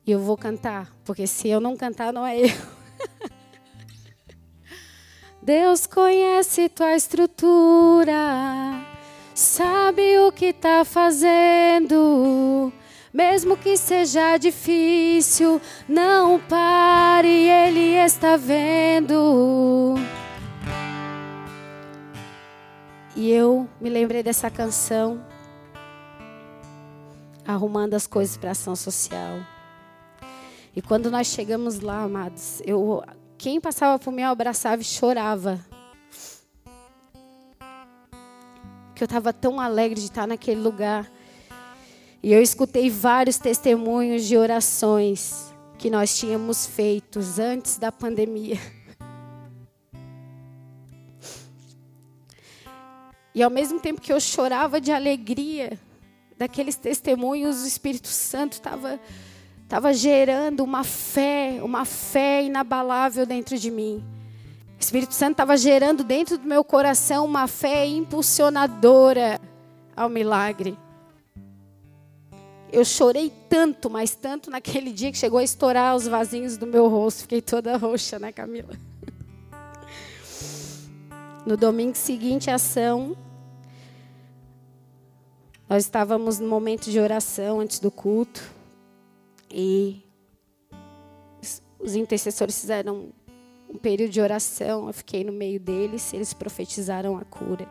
[0.07, 2.51] eu vou cantar, porque se eu não cantar, não é eu.
[5.43, 8.15] Deus conhece tua estrutura,
[9.35, 12.73] sabe o que está fazendo.
[13.13, 19.97] Mesmo que seja difícil, não pare, Ele está vendo.
[23.17, 25.21] E eu me lembrei dessa canção,
[27.45, 29.41] arrumando as coisas para ação social.
[30.75, 33.03] E quando nós chegamos lá, amados, eu,
[33.37, 35.59] quem passava por mim eu abraçava e chorava.
[38.87, 41.11] Porque eu estava tão alegre de estar naquele lugar.
[42.23, 48.59] E eu escutei vários testemunhos de orações que nós tínhamos feitos antes da pandemia.
[53.35, 55.79] E ao mesmo tempo que eu chorava de alegria
[56.37, 59.01] daqueles testemunhos, o Espírito Santo estava
[59.63, 64.05] estava gerando uma fé, uma fé inabalável dentro de mim.
[64.77, 69.41] O Espírito Santo estava gerando dentro do meu coração uma fé impulsionadora
[69.97, 70.77] ao milagre.
[72.73, 76.89] Eu chorei tanto, mas tanto naquele dia que chegou a estourar os vasinhos do meu
[76.89, 77.23] rosto.
[77.23, 78.71] Fiquei toda roxa, né, Camila?
[81.47, 83.17] No domingo seguinte ação,
[85.67, 88.43] nós estávamos no momento de oração antes do culto.
[89.51, 90.05] E
[91.79, 93.09] os intercessores fizeram
[93.69, 94.87] um período de oração.
[94.87, 96.13] Eu fiquei no meio deles.
[96.13, 97.67] Eles profetizaram a cura.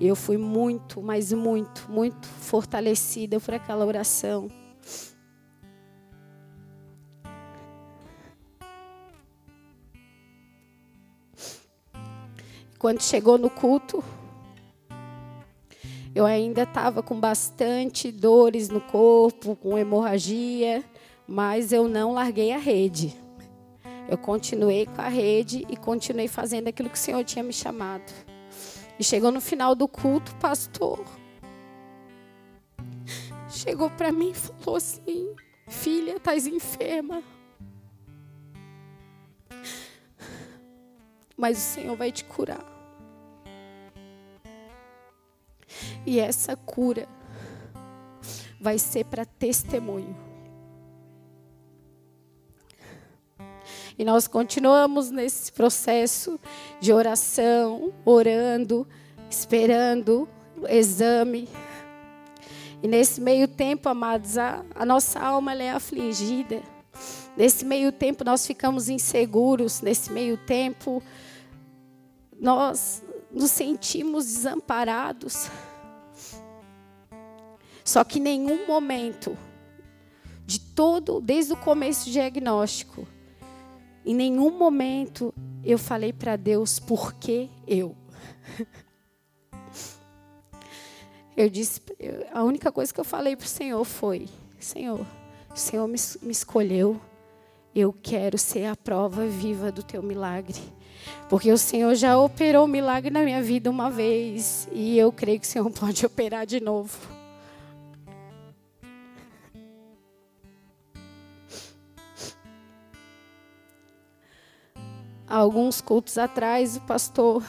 [0.00, 4.48] Eu fui muito, mas muito, muito fortalecida por aquela oração.
[12.78, 14.02] Quando chegou no culto,
[16.14, 20.82] eu ainda estava com bastante dores no corpo, com hemorragia,
[21.28, 23.14] mas eu não larguei a rede.
[24.08, 28.29] Eu continuei com a rede e continuei fazendo aquilo que o Senhor tinha me chamado.
[29.00, 31.02] E chegou no final do culto, pastor.
[33.48, 35.34] Chegou para mim e falou assim:
[35.66, 37.22] Filha, estás enferma.
[41.34, 42.62] Mas o Senhor vai te curar.
[46.04, 47.08] E essa cura
[48.60, 50.29] vai ser para testemunho.
[54.00, 56.40] E nós continuamos nesse processo
[56.80, 58.88] de oração, orando,
[59.28, 61.46] esperando o exame.
[62.82, 66.62] E nesse meio tempo, amados, a, a nossa alma é afligida.
[67.36, 69.82] Nesse meio tempo, nós ficamos inseguros.
[69.82, 71.02] Nesse meio tempo,
[72.40, 75.50] nós nos sentimos desamparados.
[77.84, 79.36] Só que em nenhum momento,
[80.46, 83.06] de todo, desde o começo do diagnóstico,
[84.04, 85.34] em nenhum momento
[85.64, 87.94] eu falei para Deus por que eu.
[91.36, 91.80] Eu disse,
[92.32, 95.06] a única coisa que eu falei para o Senhor foi: Senhor,
[95.50, 97.00] o Senhor me, me escolheu,
[97.74, 100.60] eu quero ser a prova viva do teu milagre.
[101.28, 105.40] Porque o Senhor já operou o milagre na minha vida uma vez e eu creio
[105.40, 107.19] que o Senhor pode operar de novo.
[115.30, 117.42] Alguns cultos atrás, o pastor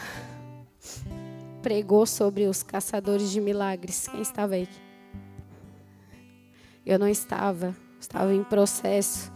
[1.63, 4.08] pregou sobre os caçadores de milagres.
[4.08, 4.70] Quem estava aí?
[6.86, 7.76] Eu não estava.
[8.00, 9.32] Estava em processo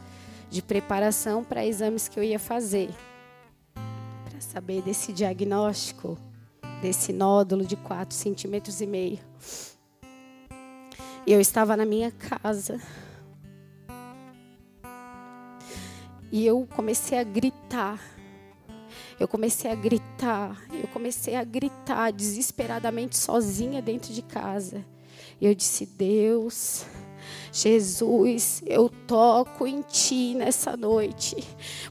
[0.49, 2.89] de preparação para exames que eu ia fazer.
[3.73, 6.17] Para saber desse diagnóstico,
[6.81, 9.19] desse nódulo de 4 centímetros e meio.
[11.25, 12.79] E eu estava na minha casa.
[16.31, 18.14] E eu comecei a gritar
[19.19, 24.85] eu comecei a gritar, eu comecei a gritar desesperadamente sozinha dentro de casa.
[25.39, 26.85] E eu disse: Deus,
[27.51, 31.35] Jesus, eu toco em ti nessa noite,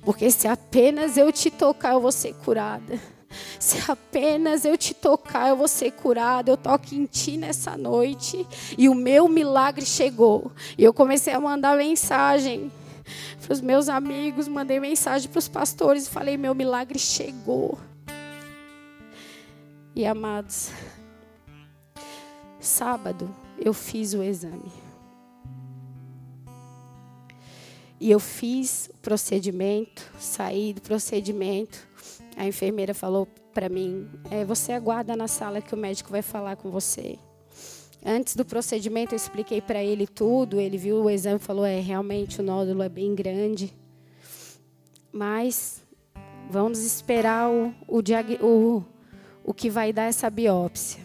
[0.03, 3.01] porque se apenas eu te tocar, eu vou ser curada.
[3.59, 6.53] Se apenas eu te tocar, eu vou ser curada.
[6.53, 8.47] Eu toco em ti nessa noite.
[8.79, 10.53] E o meu milagre chegou.
[10.79, 12.71] E eu comecei a mandar mensagem
[13.41, 17.79] para os meus amigos, mandei mensagem para os pastores e falei: meu milagre chegou.
[19.95, 20.71] E amados,
[22.59, 24.73] sábado eu fiz o exame.
[28.01, 31.87] E eu fiz o procedimento, saí do procedimento.
[32.37, 36.57] A enfermeira falou para mim: é, Você aguarda na sala que o médico vai falar
[36.57, 37.19] com você.
[38.05, 40.61] Antes do procedimento, eu expliquei para ele tudo.
[40.61, 43.75] Ele viu o exame e falou: É, realmente o nódulo é bem grande.
[45.11, 45.83] Mas
[46.51, 48.01] vamos esperar o, o,
[48.43, 48.85] o,
[49.43, 51.03] o que vai dar essa biópsia.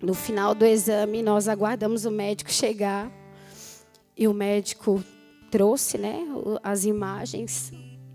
[0.00, 3.12] No final do exame, nós aguardamos o médico chegar.
[4.16, 5.04] E o médico
[5.50, 6.26] trouxe né,
[6.62, 7.72] as imagens.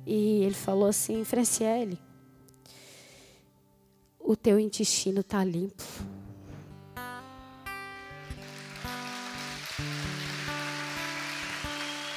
[0.07, 1.99] E ele falou assim: Franciele,
[4.19, 5.83] o teu intestino está limpo.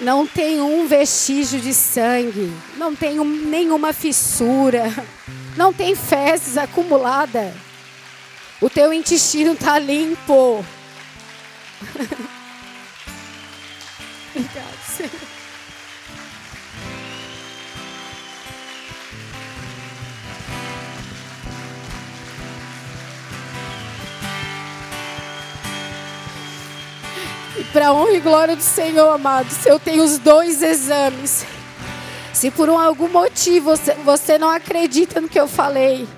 [0.01, 4.85] Não tem um vestígio de sangue, não tem um, nenhuma fissura,
[5.57, 7.53] não tem fezes acumulada.
[8.61, 10.65] O teu intestino está limpo.
[14.35, 14.78] Obrigado,
[27.73, 31.45] para honra e glória do Senhor, amados, eu tenho os dois exames.
[32.33, 36.09] Se por algum motivo você, você não acredita no que eu falei,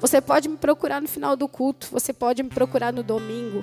[0.00, 3.62] você pode me procurar no final do culto, você pode me procurar no domingo,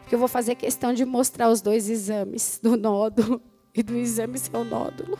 [0.00, 3.40] porque eu vou fazer questão de mostrar os dois exames, do nódulo
[3.74, 5.18] e do exame seu nódulo.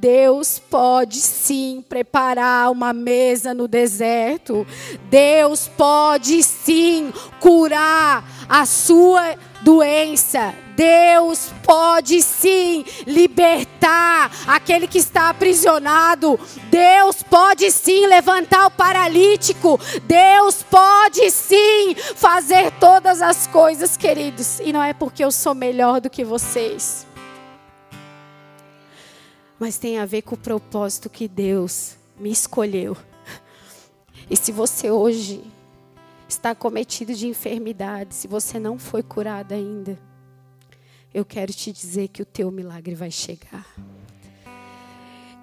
[0.00, 4.64] Deus pode sim preparar uma mesa no deserto.
[5.10, 10.54] Deus pode sim curar a sua doença.
[10.76, 16.38] Deus pode sim libertar aquele que está aprisionado.
[16.70, 19.80] Deus pode sim levantar o paralítico.
[20.04, 24.60] Deus pode sim fazer todas as coisas, queridos.
[24.60, 27.07] E não é porque eu sou melhor do que vocês
[29.58, 32.96] mas tem a ver com o propósito que Deus me escolheu.
[34.30, 35.42] E se você hoje
[36.28, 39.98] está cometido de enfermidade, se você não foi curado ainda,
[41.14, 43.66] eu quero te dizer que o teu milagre vai chegar.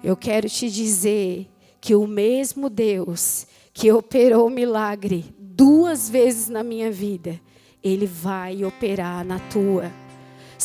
[0.04, 1.50] Eu quero te dizer
[1.80, 7.40] que o mesmo Deus que operou o milagre duas vezes na minha vida,
[7.82, 9.92] ele vai operar na tua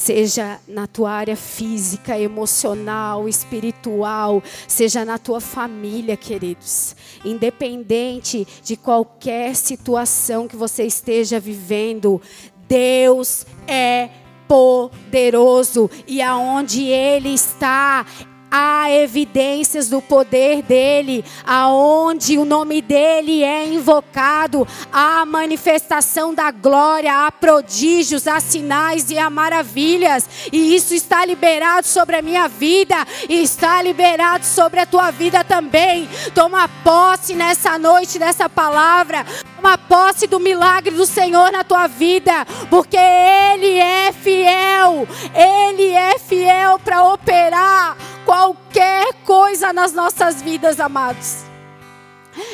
[0.01, 6.95] seja na tua área física, emocional, espiritual, seja na tua família, queridos.
[7.23, 12.19] Independente de qualquer situação que você esteja vivendo,
[12.67, 14.09] Deus é
[14.47, 18.03] poderoso e aonde ele está,
[18.51, 27.25] há evidências do poder dele, aonde o nome dele é invocado, há manifestação da glória,
[27.25, 32.95] há prodígios, há sinais e há maravilhas, e isso está liberado sobre a minha vida
[33.29, 36.09] e está liberado sobre a tua vida também.
[36.35, 39.25] Toma posse nessa noite dessa palavra,
[39.55, 46.19] toma posse do milagre do Senhor na tua vida, porque ele é fiel, ele é
[46.19, 47.95] fiel para operar
[48.31, 51.43] qualquer coisa nas nossas vidas, amados.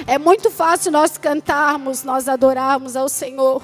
[0.07, 3.61] É muito fácil nós cantarmos, nós adorarmos ao Senhor.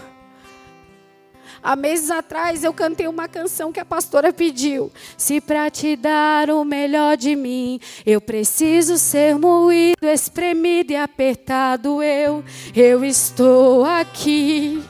[1.64, 4.91] Há meses atrás eu cantei uma canção que a pastora pediu.
[5.18, 12.03] Se para te dar o melhor de mim, eu preciso ser moído, espremido e apertado,
[12.03, 12.43] eu,
[12.76, 14.84] eu estou aqui.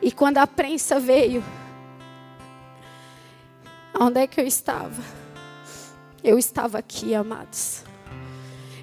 [0.00, 1.44] E quando a prensa veio,
[4.04, 5.00] Onde é que eu estava?
[6.24, 7.84] Eu estava aqui, amados.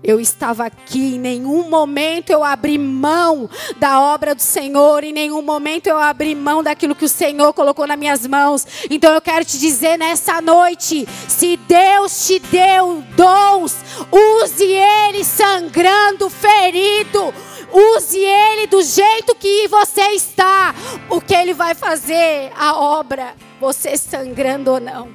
[0.01, 5.41] Eu estava aqui, em nenhum momento eu abri mão da obra do Senhor, em nenhum
[5.41, 8.65] momento eu abri mão daquilo que o Senhor colocou nas minhas mãos.
[8.89, 13.75] Então eu quero te dizer nessa noite: se Deus te deu dons,
[14.09, 17.33] use ele sangrando, ferido,
[17.73, 20.73] use ele do jeito que você está,
[21.09, 25.09] porque ele vai fazer a obra você sangrando ou não.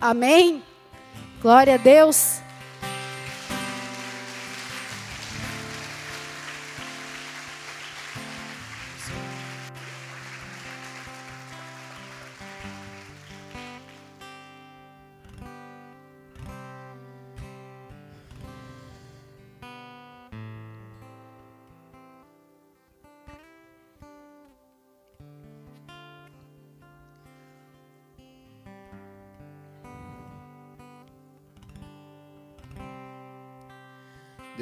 [0.00, 0.62] Amém?
[1.40, 2.43] Glória a Deus.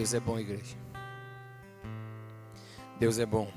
[0.03, 0.76] Deus é bom, igreja.
[2.98, 3.48] Deus é bom.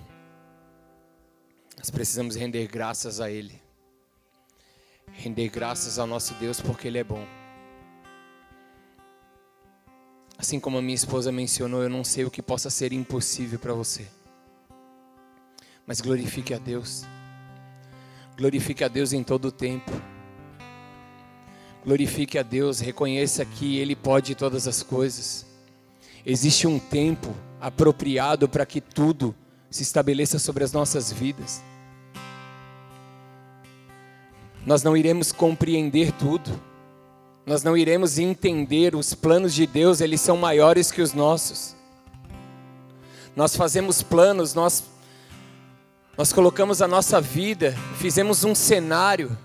[1.76, 3.60] Nós precisamos render graças a Ele.
[5.12, 7.26] render graças ao nosso Deus porque Ele é bom.
[10.38, 13.74] Assim como a minha esposa mencionou, eu não sei o que possa ser impossível para
[13.74, 14.08] você.
[15.88, 17.06] Mas glorifique a Deus.
[18.38, 19.92] Glorifique a Deus em todo o tempo.
[21.84, 25.55] Glorifique a Deus, reconheça que Ele pode todas as coisas.
[26.26, 29.36] Existe um tempo apropriado para que tudo
[29.70, 31.62] se estabeleça sobre as nossas vidas.
[34.66, 36.50] Nós não iremos compreender tudo,
[37.46, 41.76] nós não iremos entender os planos de Deus, eles são maiores que os nossos.
[43.36, 44.84] Nós fazemos planos, nós,
[46.18, 49.38] nós colocamos a nossa vida, fizemos um cenário,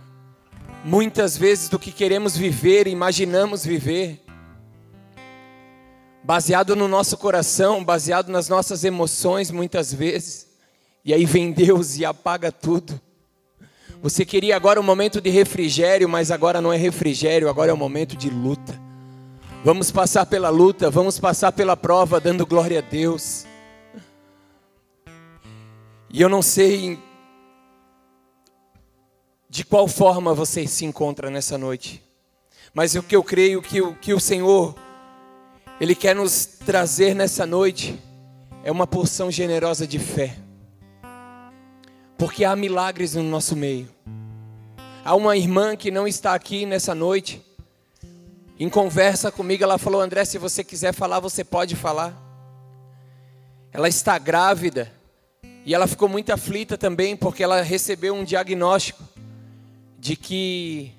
[0.83, 4.25] muitas vezes do que queremos viver, imaginamos viver,
[6.23, 10.49] baseado no nosso coração, baseado nas nossas emoções, muitas vezes,
[11.05, 13.01] e aí vem Deus e apaga tudo.
[14.03, 17.79] Você queria agora um momento de refrigério, mas agora não é refrigério, agora é um
[17.79, 18.81] momento de luta.
[19.63, 23.45] Vamos passar pela luta, vamos passar pela prova, dando glória a Deus.
[26.09, 26.99] E eu não sei
[29.51, 32.03] de qual forma você se encontra nessa noite,
[32.73, 34.75] mas o que eu creio que o que o Senhor
[35.81, 37.99] ele quer nos trazer nessa noite
[38.63, 40.37] é uma porção generosa de fé
[42.21, 43.89] porque há milagres no nosso meio.
[45.03, 47.43] Há uma irmã que não está aqui nessa noite.
[48.59, 52.15] Em conversa comigo, ela falou: André, se você quiser falar, você pode falar.
[53.73, 54.93] Ela está grávida
[55.65, 59.03] e ela ficou muito aflita também, porque ela recebeu um diagnóstico
[59.99, 60.93] de que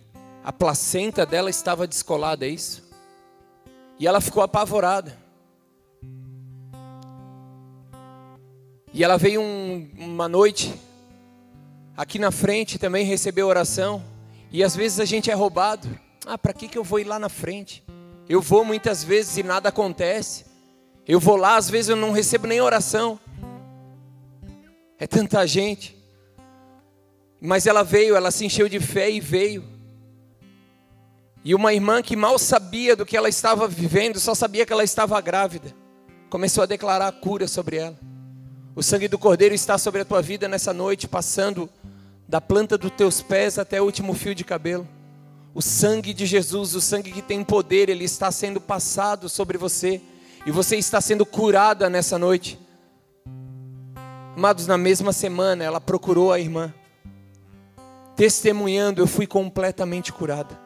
[0.43, 2.80] a placenta dela estava descolada, é isso?
[4.01, 5.15] E ela ficou apavorada.
[8.91, 10.73] E ela veio um, uma noite
[11.95, 14.03] aqui na frente também recebeu oração.
[14.51, 15.87] E às vezes a gente é roubado.
[16.25, 17.83] Ah, para que, que eu vou ir lá na frente?
[18.27, 20.45] Eu vou muitas vezes e nada acontece.
[21.07, 23.19] Eu vou lá, às vezes eu não recebo nem oração.
[24.97, 25.95] É tanta gente.
[27.39, 29.63] Mas ela veio, ela se encheu de fé e veio.
[31.43, 34.83] E uma irmã que mal sabia do que ela estava vivendo, só sabia que ela
[34.83, 35.73] estava grávida,
[36.29, 37.97] começou a declarar a cura sobre ela.
[38.75, 41.69] O sangue do Cordeiro está sobre a tua vida nessa noite, passando
[42.27, 44.87] da planta dos teus pés até o último fio de cabelo.
[45.53, 49.99] O sangue de Jesus, o sangue que tem poder, ele está sendo passado sobre você
[50.45, 52.57] e você está sendo curada nessa noite.
[54.37, 56.73] Amados, na mesma semana ela procurou a irmã,
[58.15, 60.60] testemunhando: eu fui completamente curada.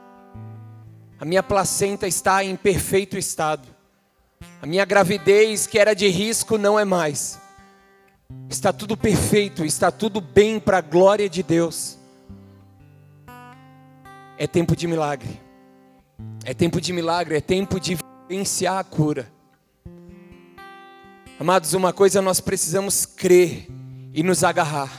[1.20, 3.68] A minha placenta está em perfeito estado.
[4.62, 7.40] A minha gravidez, que era de risco, não é mais.
[8.50, 11.98] Está tudo perfeito, está tudo bem para a glória de Deus.
[14.38, 15.42] É tempo de milagre.
[16.44, 17.98] É tempo de milagre, é tempo de
[18.30, 19.32] vivenciar a cura.
[21.40, 23.68] Amados, uma coisa nós precisamos crer
[24.14, 24.92] e nos agarrar.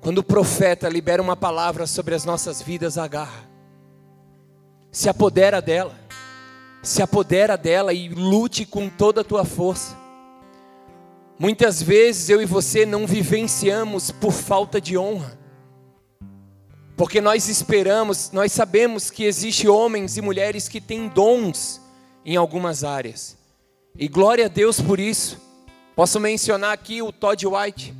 [0.00, 3.51] Quando o profeta libera uma palavra sobre as nossas vidas, agarra.
[4.92, 5.98] Se apodera dela.
[6.82, 9.96] Se apodera dela e lute com toda a tua força.
[11.38, 15.38] Muitas vezes eu e você não vivenciamos por falta de honra.
[16.94, 21.80] Porque nós esperamos, nós sabemos que existe homens e mulheres que têm dons
[22.24, 23.36] em algumas áreas.
[23.98, 25.40] E glória a Deus por isso.
[25.96, 27.94] Posso mencionar aqui o Todd White,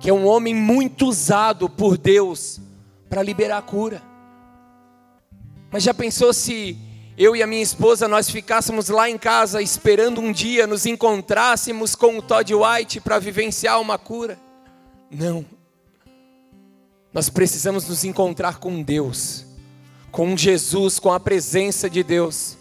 [0.00, 2.60] que é um homem muito usado por Deus
[3.08, 4.09] para liberar a cura.
[5.70, 6.76] Mas já pensou se
[7.16, 11.94] eu e a minha esposa, nós ficássemos lá em casa esperando um dia nos encontrássemos
[11.94, 14.38] com o Todd White para vivenciar uma cura.
[15.10, 15.44] Não.
[17.12, 19.44] Nós precisamos nos encontrar com Deus,
[20.10, 22.56] com Jesus, com a presença de Deus.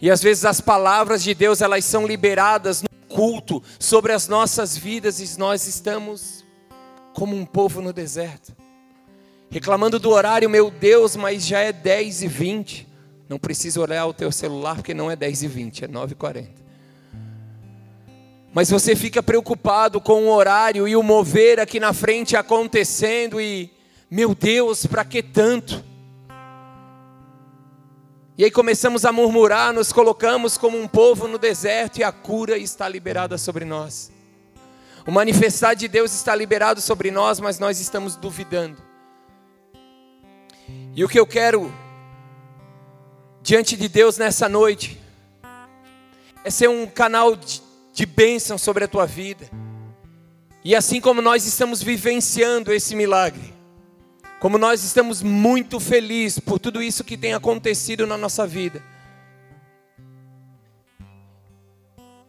[0.00, 4.76] E às vezes as palavras de Deus, elas são liberadas no culto sobre as nossas
[4.76, 6.44] vidas e nós estamos
[7.14, 8.63] como um povo no deserto.
[9.54, 12.94] Reclamando do horário, meu Deus, mas já é 10 e 20
[13.28, 16.16] não precisa olhar o teu celular porque não é 10 e 20, é 9 e
[16.16, 16.50] 40.
[18.52, 23.70] Mas você fica preocupado com o horário e o mover aqui na frente acontecendo e,
[24.10, 25.84] meu Deus, para que tanto?
[28.36, 32.58] E aí começamos a murmurar, nos colocamos como um povo no deserto e a cura
[32.58, 34.10] está liberada sobre nós.
[35.06, 38.93] O manifestar de Deus está liberado sobre nós, mas nós estamos duvidando.
[40.96, 41.74] E o que eu quero
[43.42, 45.00] diante de Deus nessa noite
[46.44, 49.50] é ser um canal de, bênção sobre a tua vida.
[50.62, 53.52] E assim como nós estamos vivenciando esse milagre,
[54.38, 58.80] como nós estamos muito felizes por tudo isso que tem acontecido na nossa vida.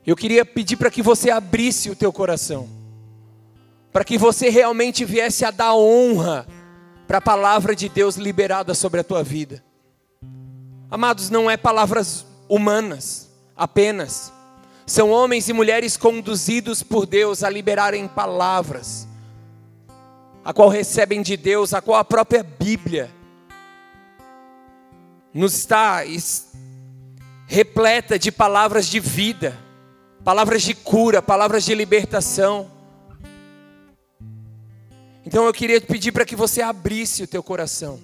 [0.04, 2.68] Eu queria pedir para que você abrisse o teu coração,
[3.92, 6.48] para que você realmente viesse a dar honra
[7.08, 9.64] para a palavra de Deus liberada sobre a tua vida.
[10.90, 14.32] Amados, não é palavras humanas apenas,
[14.86, 19.08] são homens e mulheres conduzidos por Deus a liberarem palavras
[20.46, 23.10] a qual recebem de Deus, a qual a própria Bíblia
[25.34, 26.04] nos está
[27.48, 29.58] repleta de palavras de vida,
[30.24, 32.70] palavras de cura, palavras de libertação.
[35.26, 38.00] Então eu queria pedir para que você abrisse o teu coração.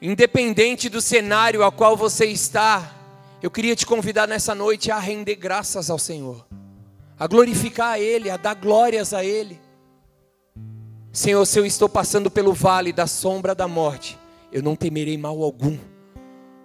[0.00, 2.94] Independente do cenário ao qual você está,
[3.42, 6.46] eu queria te convidar nessa noite a render graças ao Senhor,
[7.18, 9.60] a glorificar a Ele, a dar glórias a Ele.
[11.12, 14.16] Senhor, se eu estou passando pelo vale da sombra da morte,
[14.52, 15.76] eu não temerei mal algum,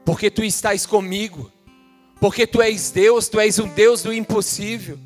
[0.06, 1.52] porque tu estás comigo,
[2.20, 5.00] porque tu és Deus, tu és o Deus do impossível,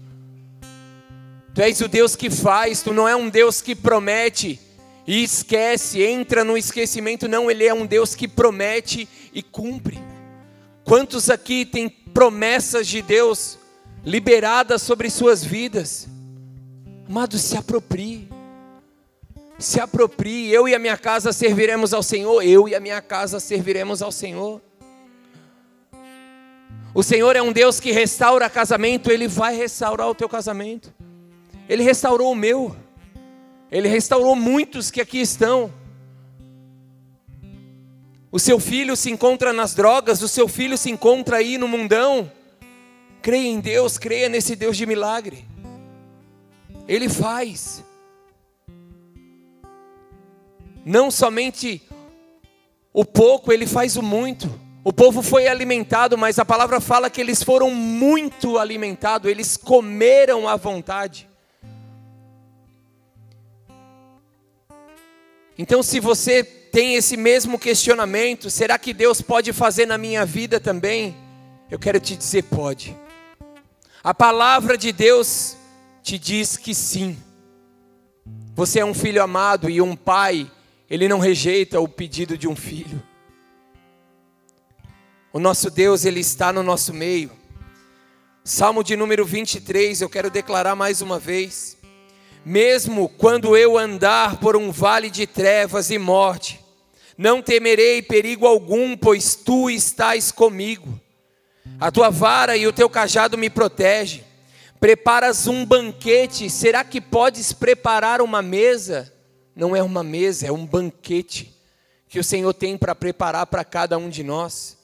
[1.54, 4.60] tu és o Deus que faz, tu não é um Deus que promete
[5.06, 10.00] e esquece, entra no esquecimento, não, Ele é um Deus que promete e cumpre.
[10.84, 13.58] Quantos aqui têm promessas de Deus
[14.06, 16.08] liberadas sobre suas vidas?
[17.08, 18.30] Amado, se aproprie
[19.62, 20.52] se aproprie.
[20.52, 22.44] Eu e a minha casa serviremos ao Senhor.
[22.44, 24.62] Eu e a minha casa serviremos ao Senhor.
[26.94, 30.94] O Senhor é um Deus que restaura casamento, Ele vai restaurar o teu casamento.
[31.72, 32.76] Ele restaurou o meu.
[33.72, 35.72] Ele restaurou muitos que aqui estão.
[38.30, 42.30] O seu filho se encontra nas drogas, o seu filho se encontra aí no mundão.
[43.22, 45.46] Creia em Deus, creia nesse Deus de milagre.
[46.90, 47.82] Ele faz.
[50.84, 51.82] Não somente
[52.92, 54.52] o pouco, ele faz o muito.
[54.84, 60.50] O povo foi alimentado, mas a palavra fala que eles foram muito alimentados, eles comeram
[60.50, 61.31] à vontade.
[65.62, 70.60] Então, se você tem esse mesmo questionamento, será que Deus pode fazer na minha vida
[70.60, 71.16] também?
[71.70, 72.98] Eu quero te dizer: pode.
[74.04, 75.56] A palavra de Deus
[76.02, 77.16] te diz que sim.
[78.56, 80.50] Você é um filho amado e um pai
[80.90, 83.00] ele não rejeita o pedido de um filho.
[85.32, 87.30] O nosso Deus, Ele está no nosso meio.
[88.44, 91.78] Salmo de número 23, eu quero declarar mais uma vez.
[92.46, 96.60] Mesmo quando eu andar por um vale de trevas e morte,
[97.18, 101.00] não temerei perigo algum, pois tu estás comigo.
[101.80, 104.24] A tua vara e o teu cajado me protegem.
[104.80, 109.12] Preparas um banquete, será que podes preparar uma mesa?
[109.56, 111.54] não é uma mesa, é um banquete
[112.08, 114.78] que o Senhor tem para preparar para cada um de nós.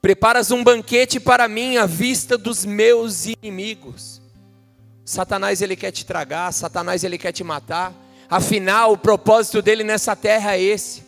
[0.00, 4.21] Preparas um banquete para mim à vista dos meus inimigos.
[5.04, 7.92] Satanás ele quer te tragar, Satanás ele quer te matar.
[8.30, 11.02] Afinal, o propósito dele nessa terra é esse: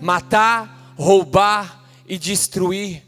[0.00, 3.02] matar, roubar e destruir.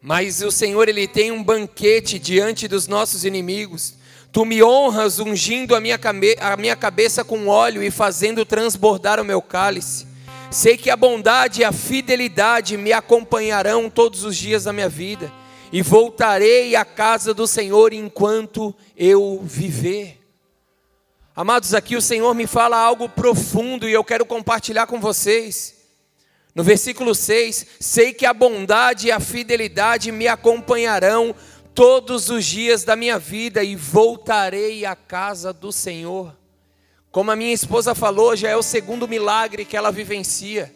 [0.00, 3.94] Mas o Senhor ele tem um banquete diante dos nossos inimigos.
[4.30, 5.98] Tu me honras ungindo a minha,
[6.40, 10.06] a minha cabeça com óleo e fazendo transbordar o meu cálice.
[10.50, 15.32] Sei que a bondade e a fidelidade me acompanharão todos os dias da minha vida,
[15.72, 20.20] e voltarei à casa do Senhor enquanto eu viver.
[21.34, 25.74] Amados, aqui o Senhor me fala algo profundo e eu quero compartilhar com vocês.
[26.54, 31.34] No versículo 6: Sei que a bondade e a fidelidade me acompanharão
[31.74, 36.34] todos os dias da minha vida e voltarei à casa do Senhor.
[37.10, 40.74] Como a minha esposa falou, já é o segundo milagre que ela vivencia.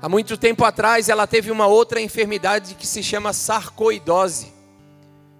[0.00, 4.52] Há muito tempo atrás ela teve uma outra enfermidade que se chama sarcoidose.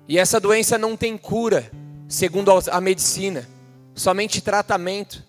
[0.08, 1.70] E essa doença não tem cura,
[2.08, 3.46] segundo a medicina,
[3.94, 5.22] somente tratamento.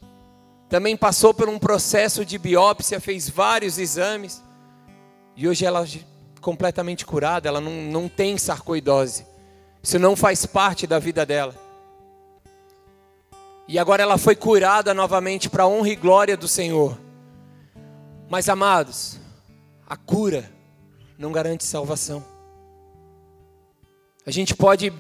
[0.70, 4.42] Também passou por um processo de biópsia, fez vários exames.
[5.36, 5.86] E hoje ela
[6.40, 9.26] completamente curada, ela não, não tem sarcoidose.
[9.84, 11.54] Isso não faz parte da vida dela.
[13.68, 16.98] E agora ela foi curada novamente para a honra e glória do Senhor.
[18.30, 19.20] Mas amados,
[19.88, 20.52] a cura
[21.18, 22.24] não garante salvação.
[24.26, 24.92] A gente pode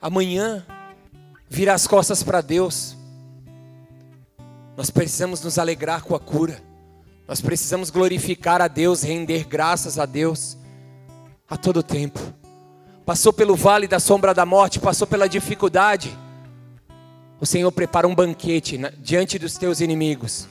[0.00, 0.64] amanhã
[1.48, 2.96] virar as costas para Deus.
[4.76, 6.62] Nós precisamos nos alegrar com a cura.
[7.26, 10.56] Nós precisamos glorificar a Deus, render graças a Deus
[11.48, 12.20] a todo tempo.
[13.04, 16.16] Passou pelo vale da sombra da morte, passou pela dificuldade.
[17.40, 20.48] o Senhor prepara um banquete diante dos teus inimigos.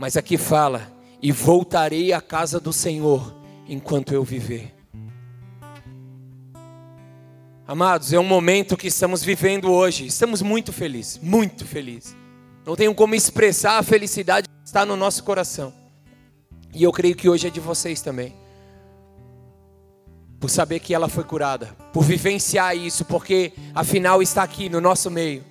[0.00, 0.90] Mas aqui fala:
[1.20, 3.36] e voltarei à casa do Senhor
[3.68, 4.74] enquanto eu viver.
[7.68, 10.06] Amados, é um momento que estamos vivendo hoje.
[10.06, 12.16] Estamos muito felizes, muito felizes.
[12.64, 15.70] Não tenho como expressar a felicidade que está no nosso coração.
[16.74, 18.34] E eu creio que hoje é de vocês também.
[20.40, 25.10] Por saber que ela foi curada, por vivenciar isso, porque afinal está aqui no nosso
[25.10, 25.49] meio.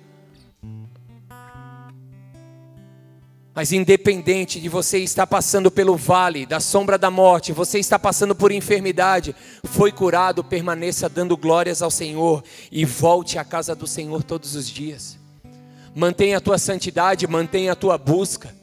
[3.54, 8.34] Mas independente de você estar passando pelo vale da sombra da morte, você está passando
[8.34, 9.34] por enfermidade,
[9.64, 14.68] foi curado, permaneça dando glórias ao Senhor e volte à casa do Senhor todos os
[14.68, 15.18] dias.
[15.94, 18.54] Mantenha a tua santidade, mantenha a tua busca.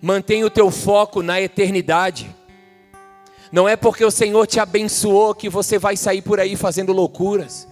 [0.00, 2.34] Mantenha o teu foco na eternidade.
[3.52, 7.68] Não é porque o Senhor te abençoou que você vai sair por aí fazendo loucuras.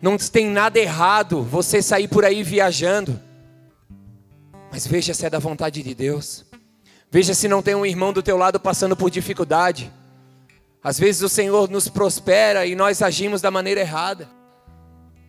[0.00, 3.18] Não tem nada errado você sair por aí viajando.
[4.72, 6.46] Mas veja se é da vontade de Deus.
[7.10, 9.92] Veja se não tem um irmão do teu lado passando por dificuldade.
[10.82, 14.26] Às vezes o Senhor nos prospera e nós agimos da maneira errada.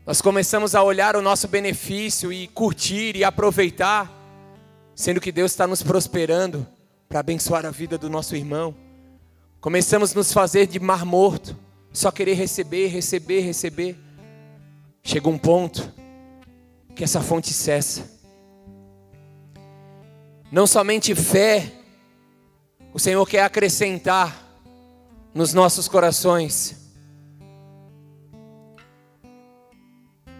[0.05, 4.09] Nós começamos a olhar o nosso benefício e curtir e aproveitar,
[4.95, 6.65] sendo que Deus está nos prosperando
[7.09, 8.73] para abençoar a vida do nosso irmão.
[9.59, 11.57] Começamos a nos fazer de mar morto,
[11.91, 13.97] só querer receber, receber, receber.
[15.03, 15.91] Chega um ponto
[16.95, 18.22] que essa fonte cessa.
[20.53, 21.73] Não somente fé,
[22.93, 24.39] o Senhor quer acrescentar
[25.33, 26.91] nos nossos corações,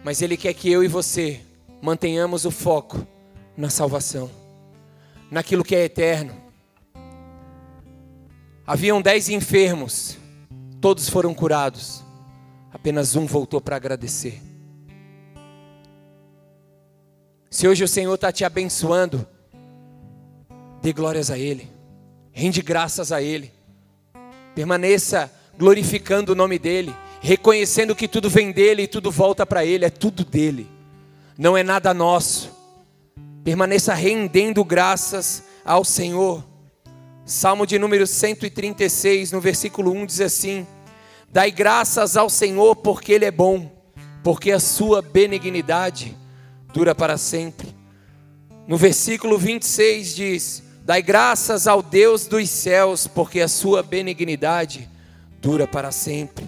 [0.04, 1.40] mas Ele quer que eu e você
[1.82, 3.04] mantenhamos o foco
[3.56, 4.30] na salvação,
[5.32, 6.32] naquilo que é eterno.
[8.64, 10.16] Haviam dez enfermos,
[10.80, 12.04] todos foram curados,
[12.72, 14.40] apenas um voltou para agradecer.
[17.50, 19.33] Se hoje o Senhor está te abençoando,
[20.84, 21.66] Dê glórias a Ele.
[22.30, 23.50] Rende graças a Ele.
[24.54, 26.94] Permaneça glorificando o nome dEle.
[27.22, 29.86] Reconhecendo que tudo vem dEle e tudo volta para Ele.
[29.86, 30.68] É tudo dEle.
[31.38, 32.52] Não é nada nosso.
[33.42, 36.44] Permaneça rendendo graças ao Senhor.
[37.24, 40.66] Salmo de número 136, no versículo 1 diz assim:
[41.32, 43.72] Dai graças ao Senhor porque Ele é bom,
[44.22, 46.14] porque a sua benignidade
[46.74, 47.74] dura para sempre.
[48.68, 54.86] No versículo 26 diz: Dai graças ao Deus dos céus, porque a sua benignidade
[55.40, 56.46] dura para sempre.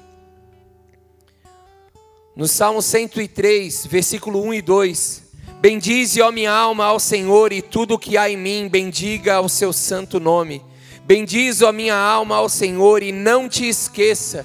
[2.36, 5.22] No Salmo 103, versículo 1 e 2:
[5.58, 9.48] Bendize, ó minha alma, ao Senhor, e tudo o que há em mim, bendiga o
[9.48, 10.62] seu santo nome.
[11.06, 14.44] Bendize, ó minha alma, ao Senhor, e não te esqueça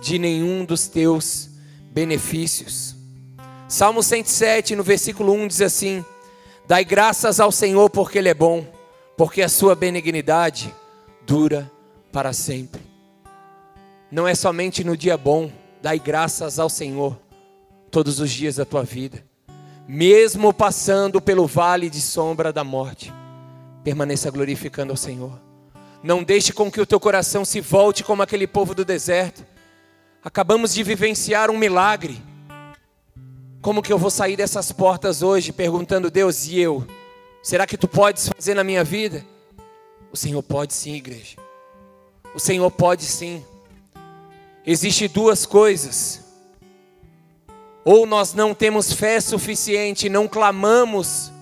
[0.00, 1.50] de nenhum dos teus
[1.90, 2.94] benefícios.
[3.66, 6.04] Salmo 107, no versículo 1 diz assim:
[6.68, 8.80] Dai graças ao Senhor, porque Ele é bom
[9.22, 10.74] porque a sua benignidade
[11.24, 11.70] dura
[12.10, 12.82] para sempre.
[14.10, 15.48] Não é somente no dia bom,
[15.80, 17.16] dai graças ao Senhor
[17.88, 19.24] todos os dias da tua vida,
[19.86, 23.14] mesmo passando pelo vale de sombra da morte,
[23.84, 25.40] permaneça glorificando ao Senhor.
[26.02, 29.46] Não deixe com que o teu coração se volte como aquele povo do deserto.
[30.24, 32.20] Acabamos de vivenciar um milagre.
[33.60, 36.84] Como que eu vou sair dessas portas hoje perguntando, Deus, e eu?
[37.42, 39.24] Será que tu podes fazer na minha vida?
[40.12, 41.36] O Senhor pode sim, igreja.
[42.34, 43.44] O Senhor pode sim.
[44.64, 46.22] Existem duas coisas.
[47.84, 51.32] Ou nós não temos fé suficiente, não clamamos,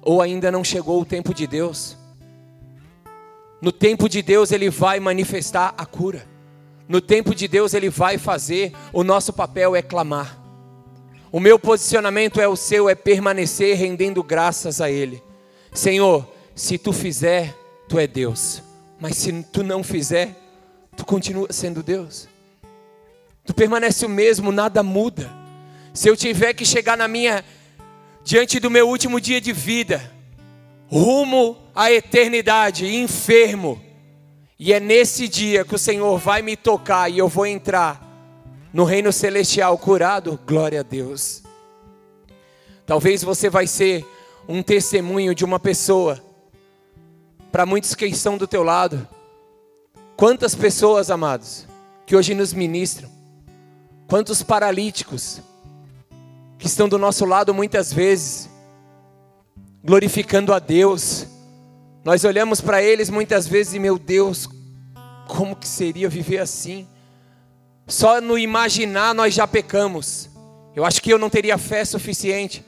[0.00, 1.94] ou ainda não chegou o tempo de Deus.
[3.60, 6.26] No tempo de Deus ele vai manifestar a cura.
[6.88, 10.45] No tempo de Deus ele vai fazer, o nosso papel é clamar.
[11.30, 15.22] O meu posicionamento é o seu, é permanecer rendendo graças a Ele.
[15.72, 17.54] Senhor, se tu fizer,
[17.88, 18.62] tu é Deus.
[19.00, 20.34] Mas se tu não fizer,
[20.96, 22.28] tu continua sendo Deus.
[23.44, 25.30] Tu permanece o mesmo, nada muda.
[25.92, 27.44] Se eu tiver que chegar na minha
[28.24, 30.12] diante do meu último dia de vida,
[30.88, 33.80] rumo à eternidade, enfermo,
[34.58, 38.05] e é nesse dia que o Senhor vai me tocar e eu vou entrar
[38.76, 41.42] no reino celestial curado, glória a Deus.
[42.84, 44.06] Talvez você vai ser
[44.46, 46.22] um testemunho de uma pessoa
[47.50, 49.08] para muitos que estão do teu lado.
[50.14, 51.66] Quantas pessoas, amados,
[52.04, 53.08] que hoje nos ministram?
[54.06, 55.40] Quantos paralíticos
[56.58, 58.46] que estão do nosso lado muitas vezes,
[59.82, 61.26] glorificando a Deus.
[62.04, 64.46] Nós olhamos para eles muitas vezes e, meu Deus,
[65.26, 66.86] como que seria viver assim?
[67.86, 70.28] Só no imaginar nós já pecamos.
[70.74, 72.64] Eu acho que eu não teria fé suficiente.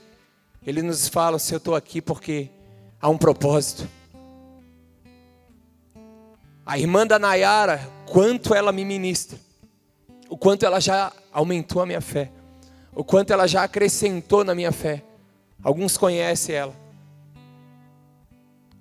[0.65, 2.51] Ele nos fala: se eu estou aqui porque
[3.01, 3.89] há um propósito.
[6.65, 9.39] A irmã da Nayara, quanto ela me ministra,
[10.29, 12.31] o quanto ela já aumentou a minha fé,
[12.95, 15.03] o quanto ela já acrescentou na minha fé.
[15.63, 16.77] Alguns conhecem ela.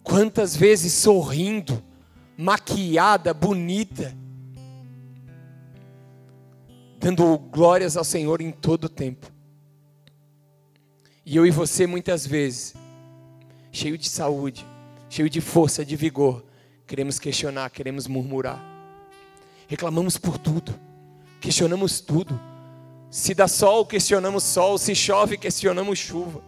[0.03, 1.81] Quantas vezes sorrindo,
[2.37, 4.15] maquiada, bonita,
[6.97, 9.31] dando glórias ao Senhor em todo o tempo.
[11.25, 12.73] E eu e você, muitas vezes,
[13.71, 14.65] cheio de saúde,
[15.09, 16.43] cheio de força, de vigor,
[16.85, 18.63] queremos questionar, queremos murmurar.
[19.67, 20.73] Reclamamos por tudo,
[21.39, 22.39] questionamos tudo.
[23.11, 26.41] Se dá sol, questionamos sol, se chove, questionamos chuva.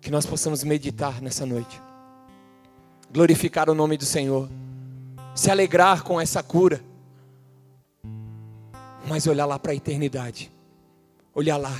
[0.00, 1.80] Que nós possamos meditar nessa noite,
[3.12, 4.48] glorificar o nome do Senhor,
[5.34, 6.80] se alegrar com essa cura
[9.06, 10.50] mas olhar lá para a eternidade.
[11.34, 11.74] Olhar lá.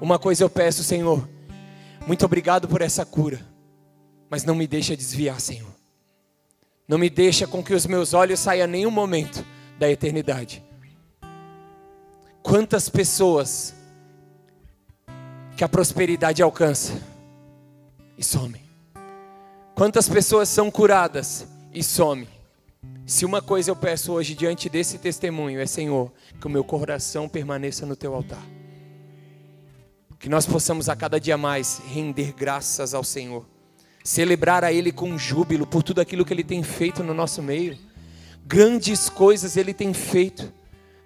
[0.00, 1.28] Uma coisa eu peço, Senhor.
[2.06, 3.40] Muito obrigado por essa cura.
[4.28, 5.70] Mas não me deixa desviar, Senhor.
[6.88, 9.44] Não me deixa com que os meus olhos saiam nenhum momento
[9.78, 10.62] da eternidade.
[12.42, 13.74] Quantas pessoas
[15.56, 17.00] que a prosperidade alcança
[18.16, 18.60] e some.
[19.74, 22.28] Quantas pessoas são curadas e some.
[23.04, 27.28] Se uma coisa eu peço hoje diante desse testemunho é, Senhor, que o meu coração
[27.28, 28.42] permaneça no teu altar.
[30.18, 33.44] Que nós possamos a cada dia mais render graças ao Senhor.
[34.04, 37.76] Celebrar a Ele com júbilo por tudo aquilo que Ele tem feito no nosso meio.
[38.46, 40.52] Grandes coisas Ele tem feito.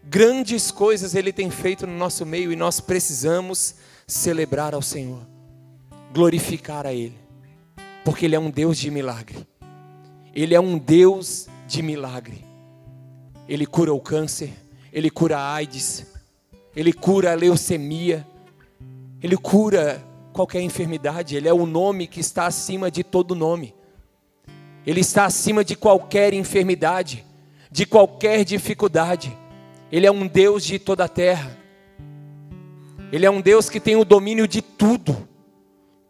[0.04, 5.26] Grandes coisas Ele tem feito no nosso meio e nós precisamos celebrar ao Senhor.
[6.12, 7.18] Glorificar a Ele.
[8.04, 9.46] Porque Ele é um Deus de milagre.
[10.34, 12.44] Ele é um Deus de milagre.
[13.48, 14.52] Ele cura o câncer,
[14.92, 16.06] ele cura a AIDS,
[16.74, 18.26] ele cura a leucemia,
[19.22, 23.74] ele cura qualquer enfermidade, ele é o nome que está acima de todo nome.
[24.86, 27.24] Ele está acima de qualquer enfermidade,
[27.70, 29.36] de qualquer dificuldade.
[29.90, 31.56] Ele é um Deus de toda a terra.
[33.10, 35.28] Ele é um Deus que tem o domínio de tudo.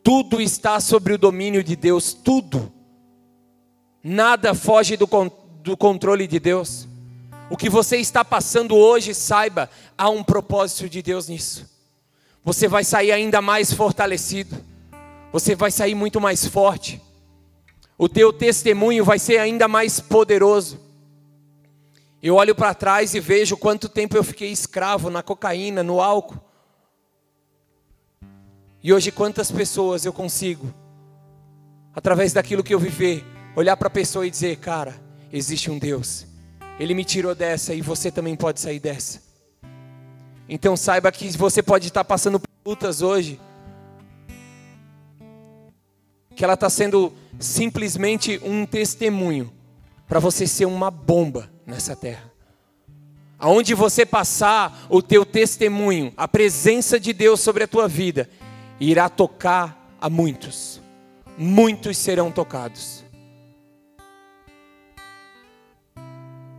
[0.03, 2.73] Tudo está sobre o domínio de Deus, tudo.
[4.03, 5.09] Nada foge do,
[5.67, 6.87] do controle de Deus.
[7.51, 11.69] O que você está passando hoje, saiba, há um propósito de Deus nisso.
[12.45, 14.57] Você vai sair ainda mais fortalecido.
[15.33, 17.03] Você vai sair muito mais forte.
[17.99, 20.79] O teu testemunho vai ser ainda mais poderoso.
[22.23, 26.41] Eu olho para trás e vejo quanto tempo eu fiquei escravo na cocaína, no álcool.
[28.83, 30.73] E hoje quantas pessoas eu consigo,
[31.93, 33.25] através daquilo que eu viver,
[33.57, 35.06] olhar para a pessoa e dizer, cara,
[35.37, 36.27] existe um Deus.
[36.79, 39.23] Ele me tirou dessa e você também pode sair dessa.
[40.49, 43.41] Então saiba que você pode estar passando por lutas hoje,
[46.35, 49.53] que ela está sendo simplesmente um testemunho
[50.07, 52.31] para você ser uma bomba nessa terra.
[53.39, 58.31] Aonde você passar, o teu testemunho, a presença de Deus sobre a tua vida,
[58.81, 60.81] irá tocar a muitos.
[61.37, 63.05] Muitos serão tocados.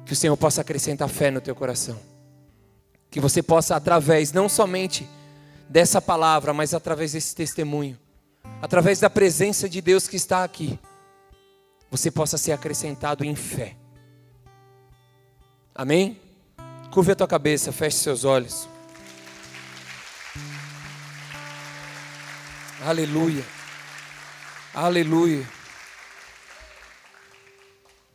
[0.08, 2.00] Que o Senhor possa acrescentar fé no teu coração.
[3.12, 5.08] Que você possa, através não somente
[5.70, 7.98] dessa palavra, mas através desse testemunho,
[8.62, 10.80] através da presença de Deus que está aqui,
[11.92, 13.76] você possa ser acrescentado em fé.
[15.76, 16.20] Amém?
[16.92, 18.68] Curve a tua cabeça, feche seus olhos.
[22.82, 23.44] Aleluia.
[24.74, 25.57] Aleluia.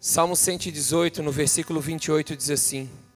[0.04, 2.90] Salmo 118, no versículo 28, diz assim: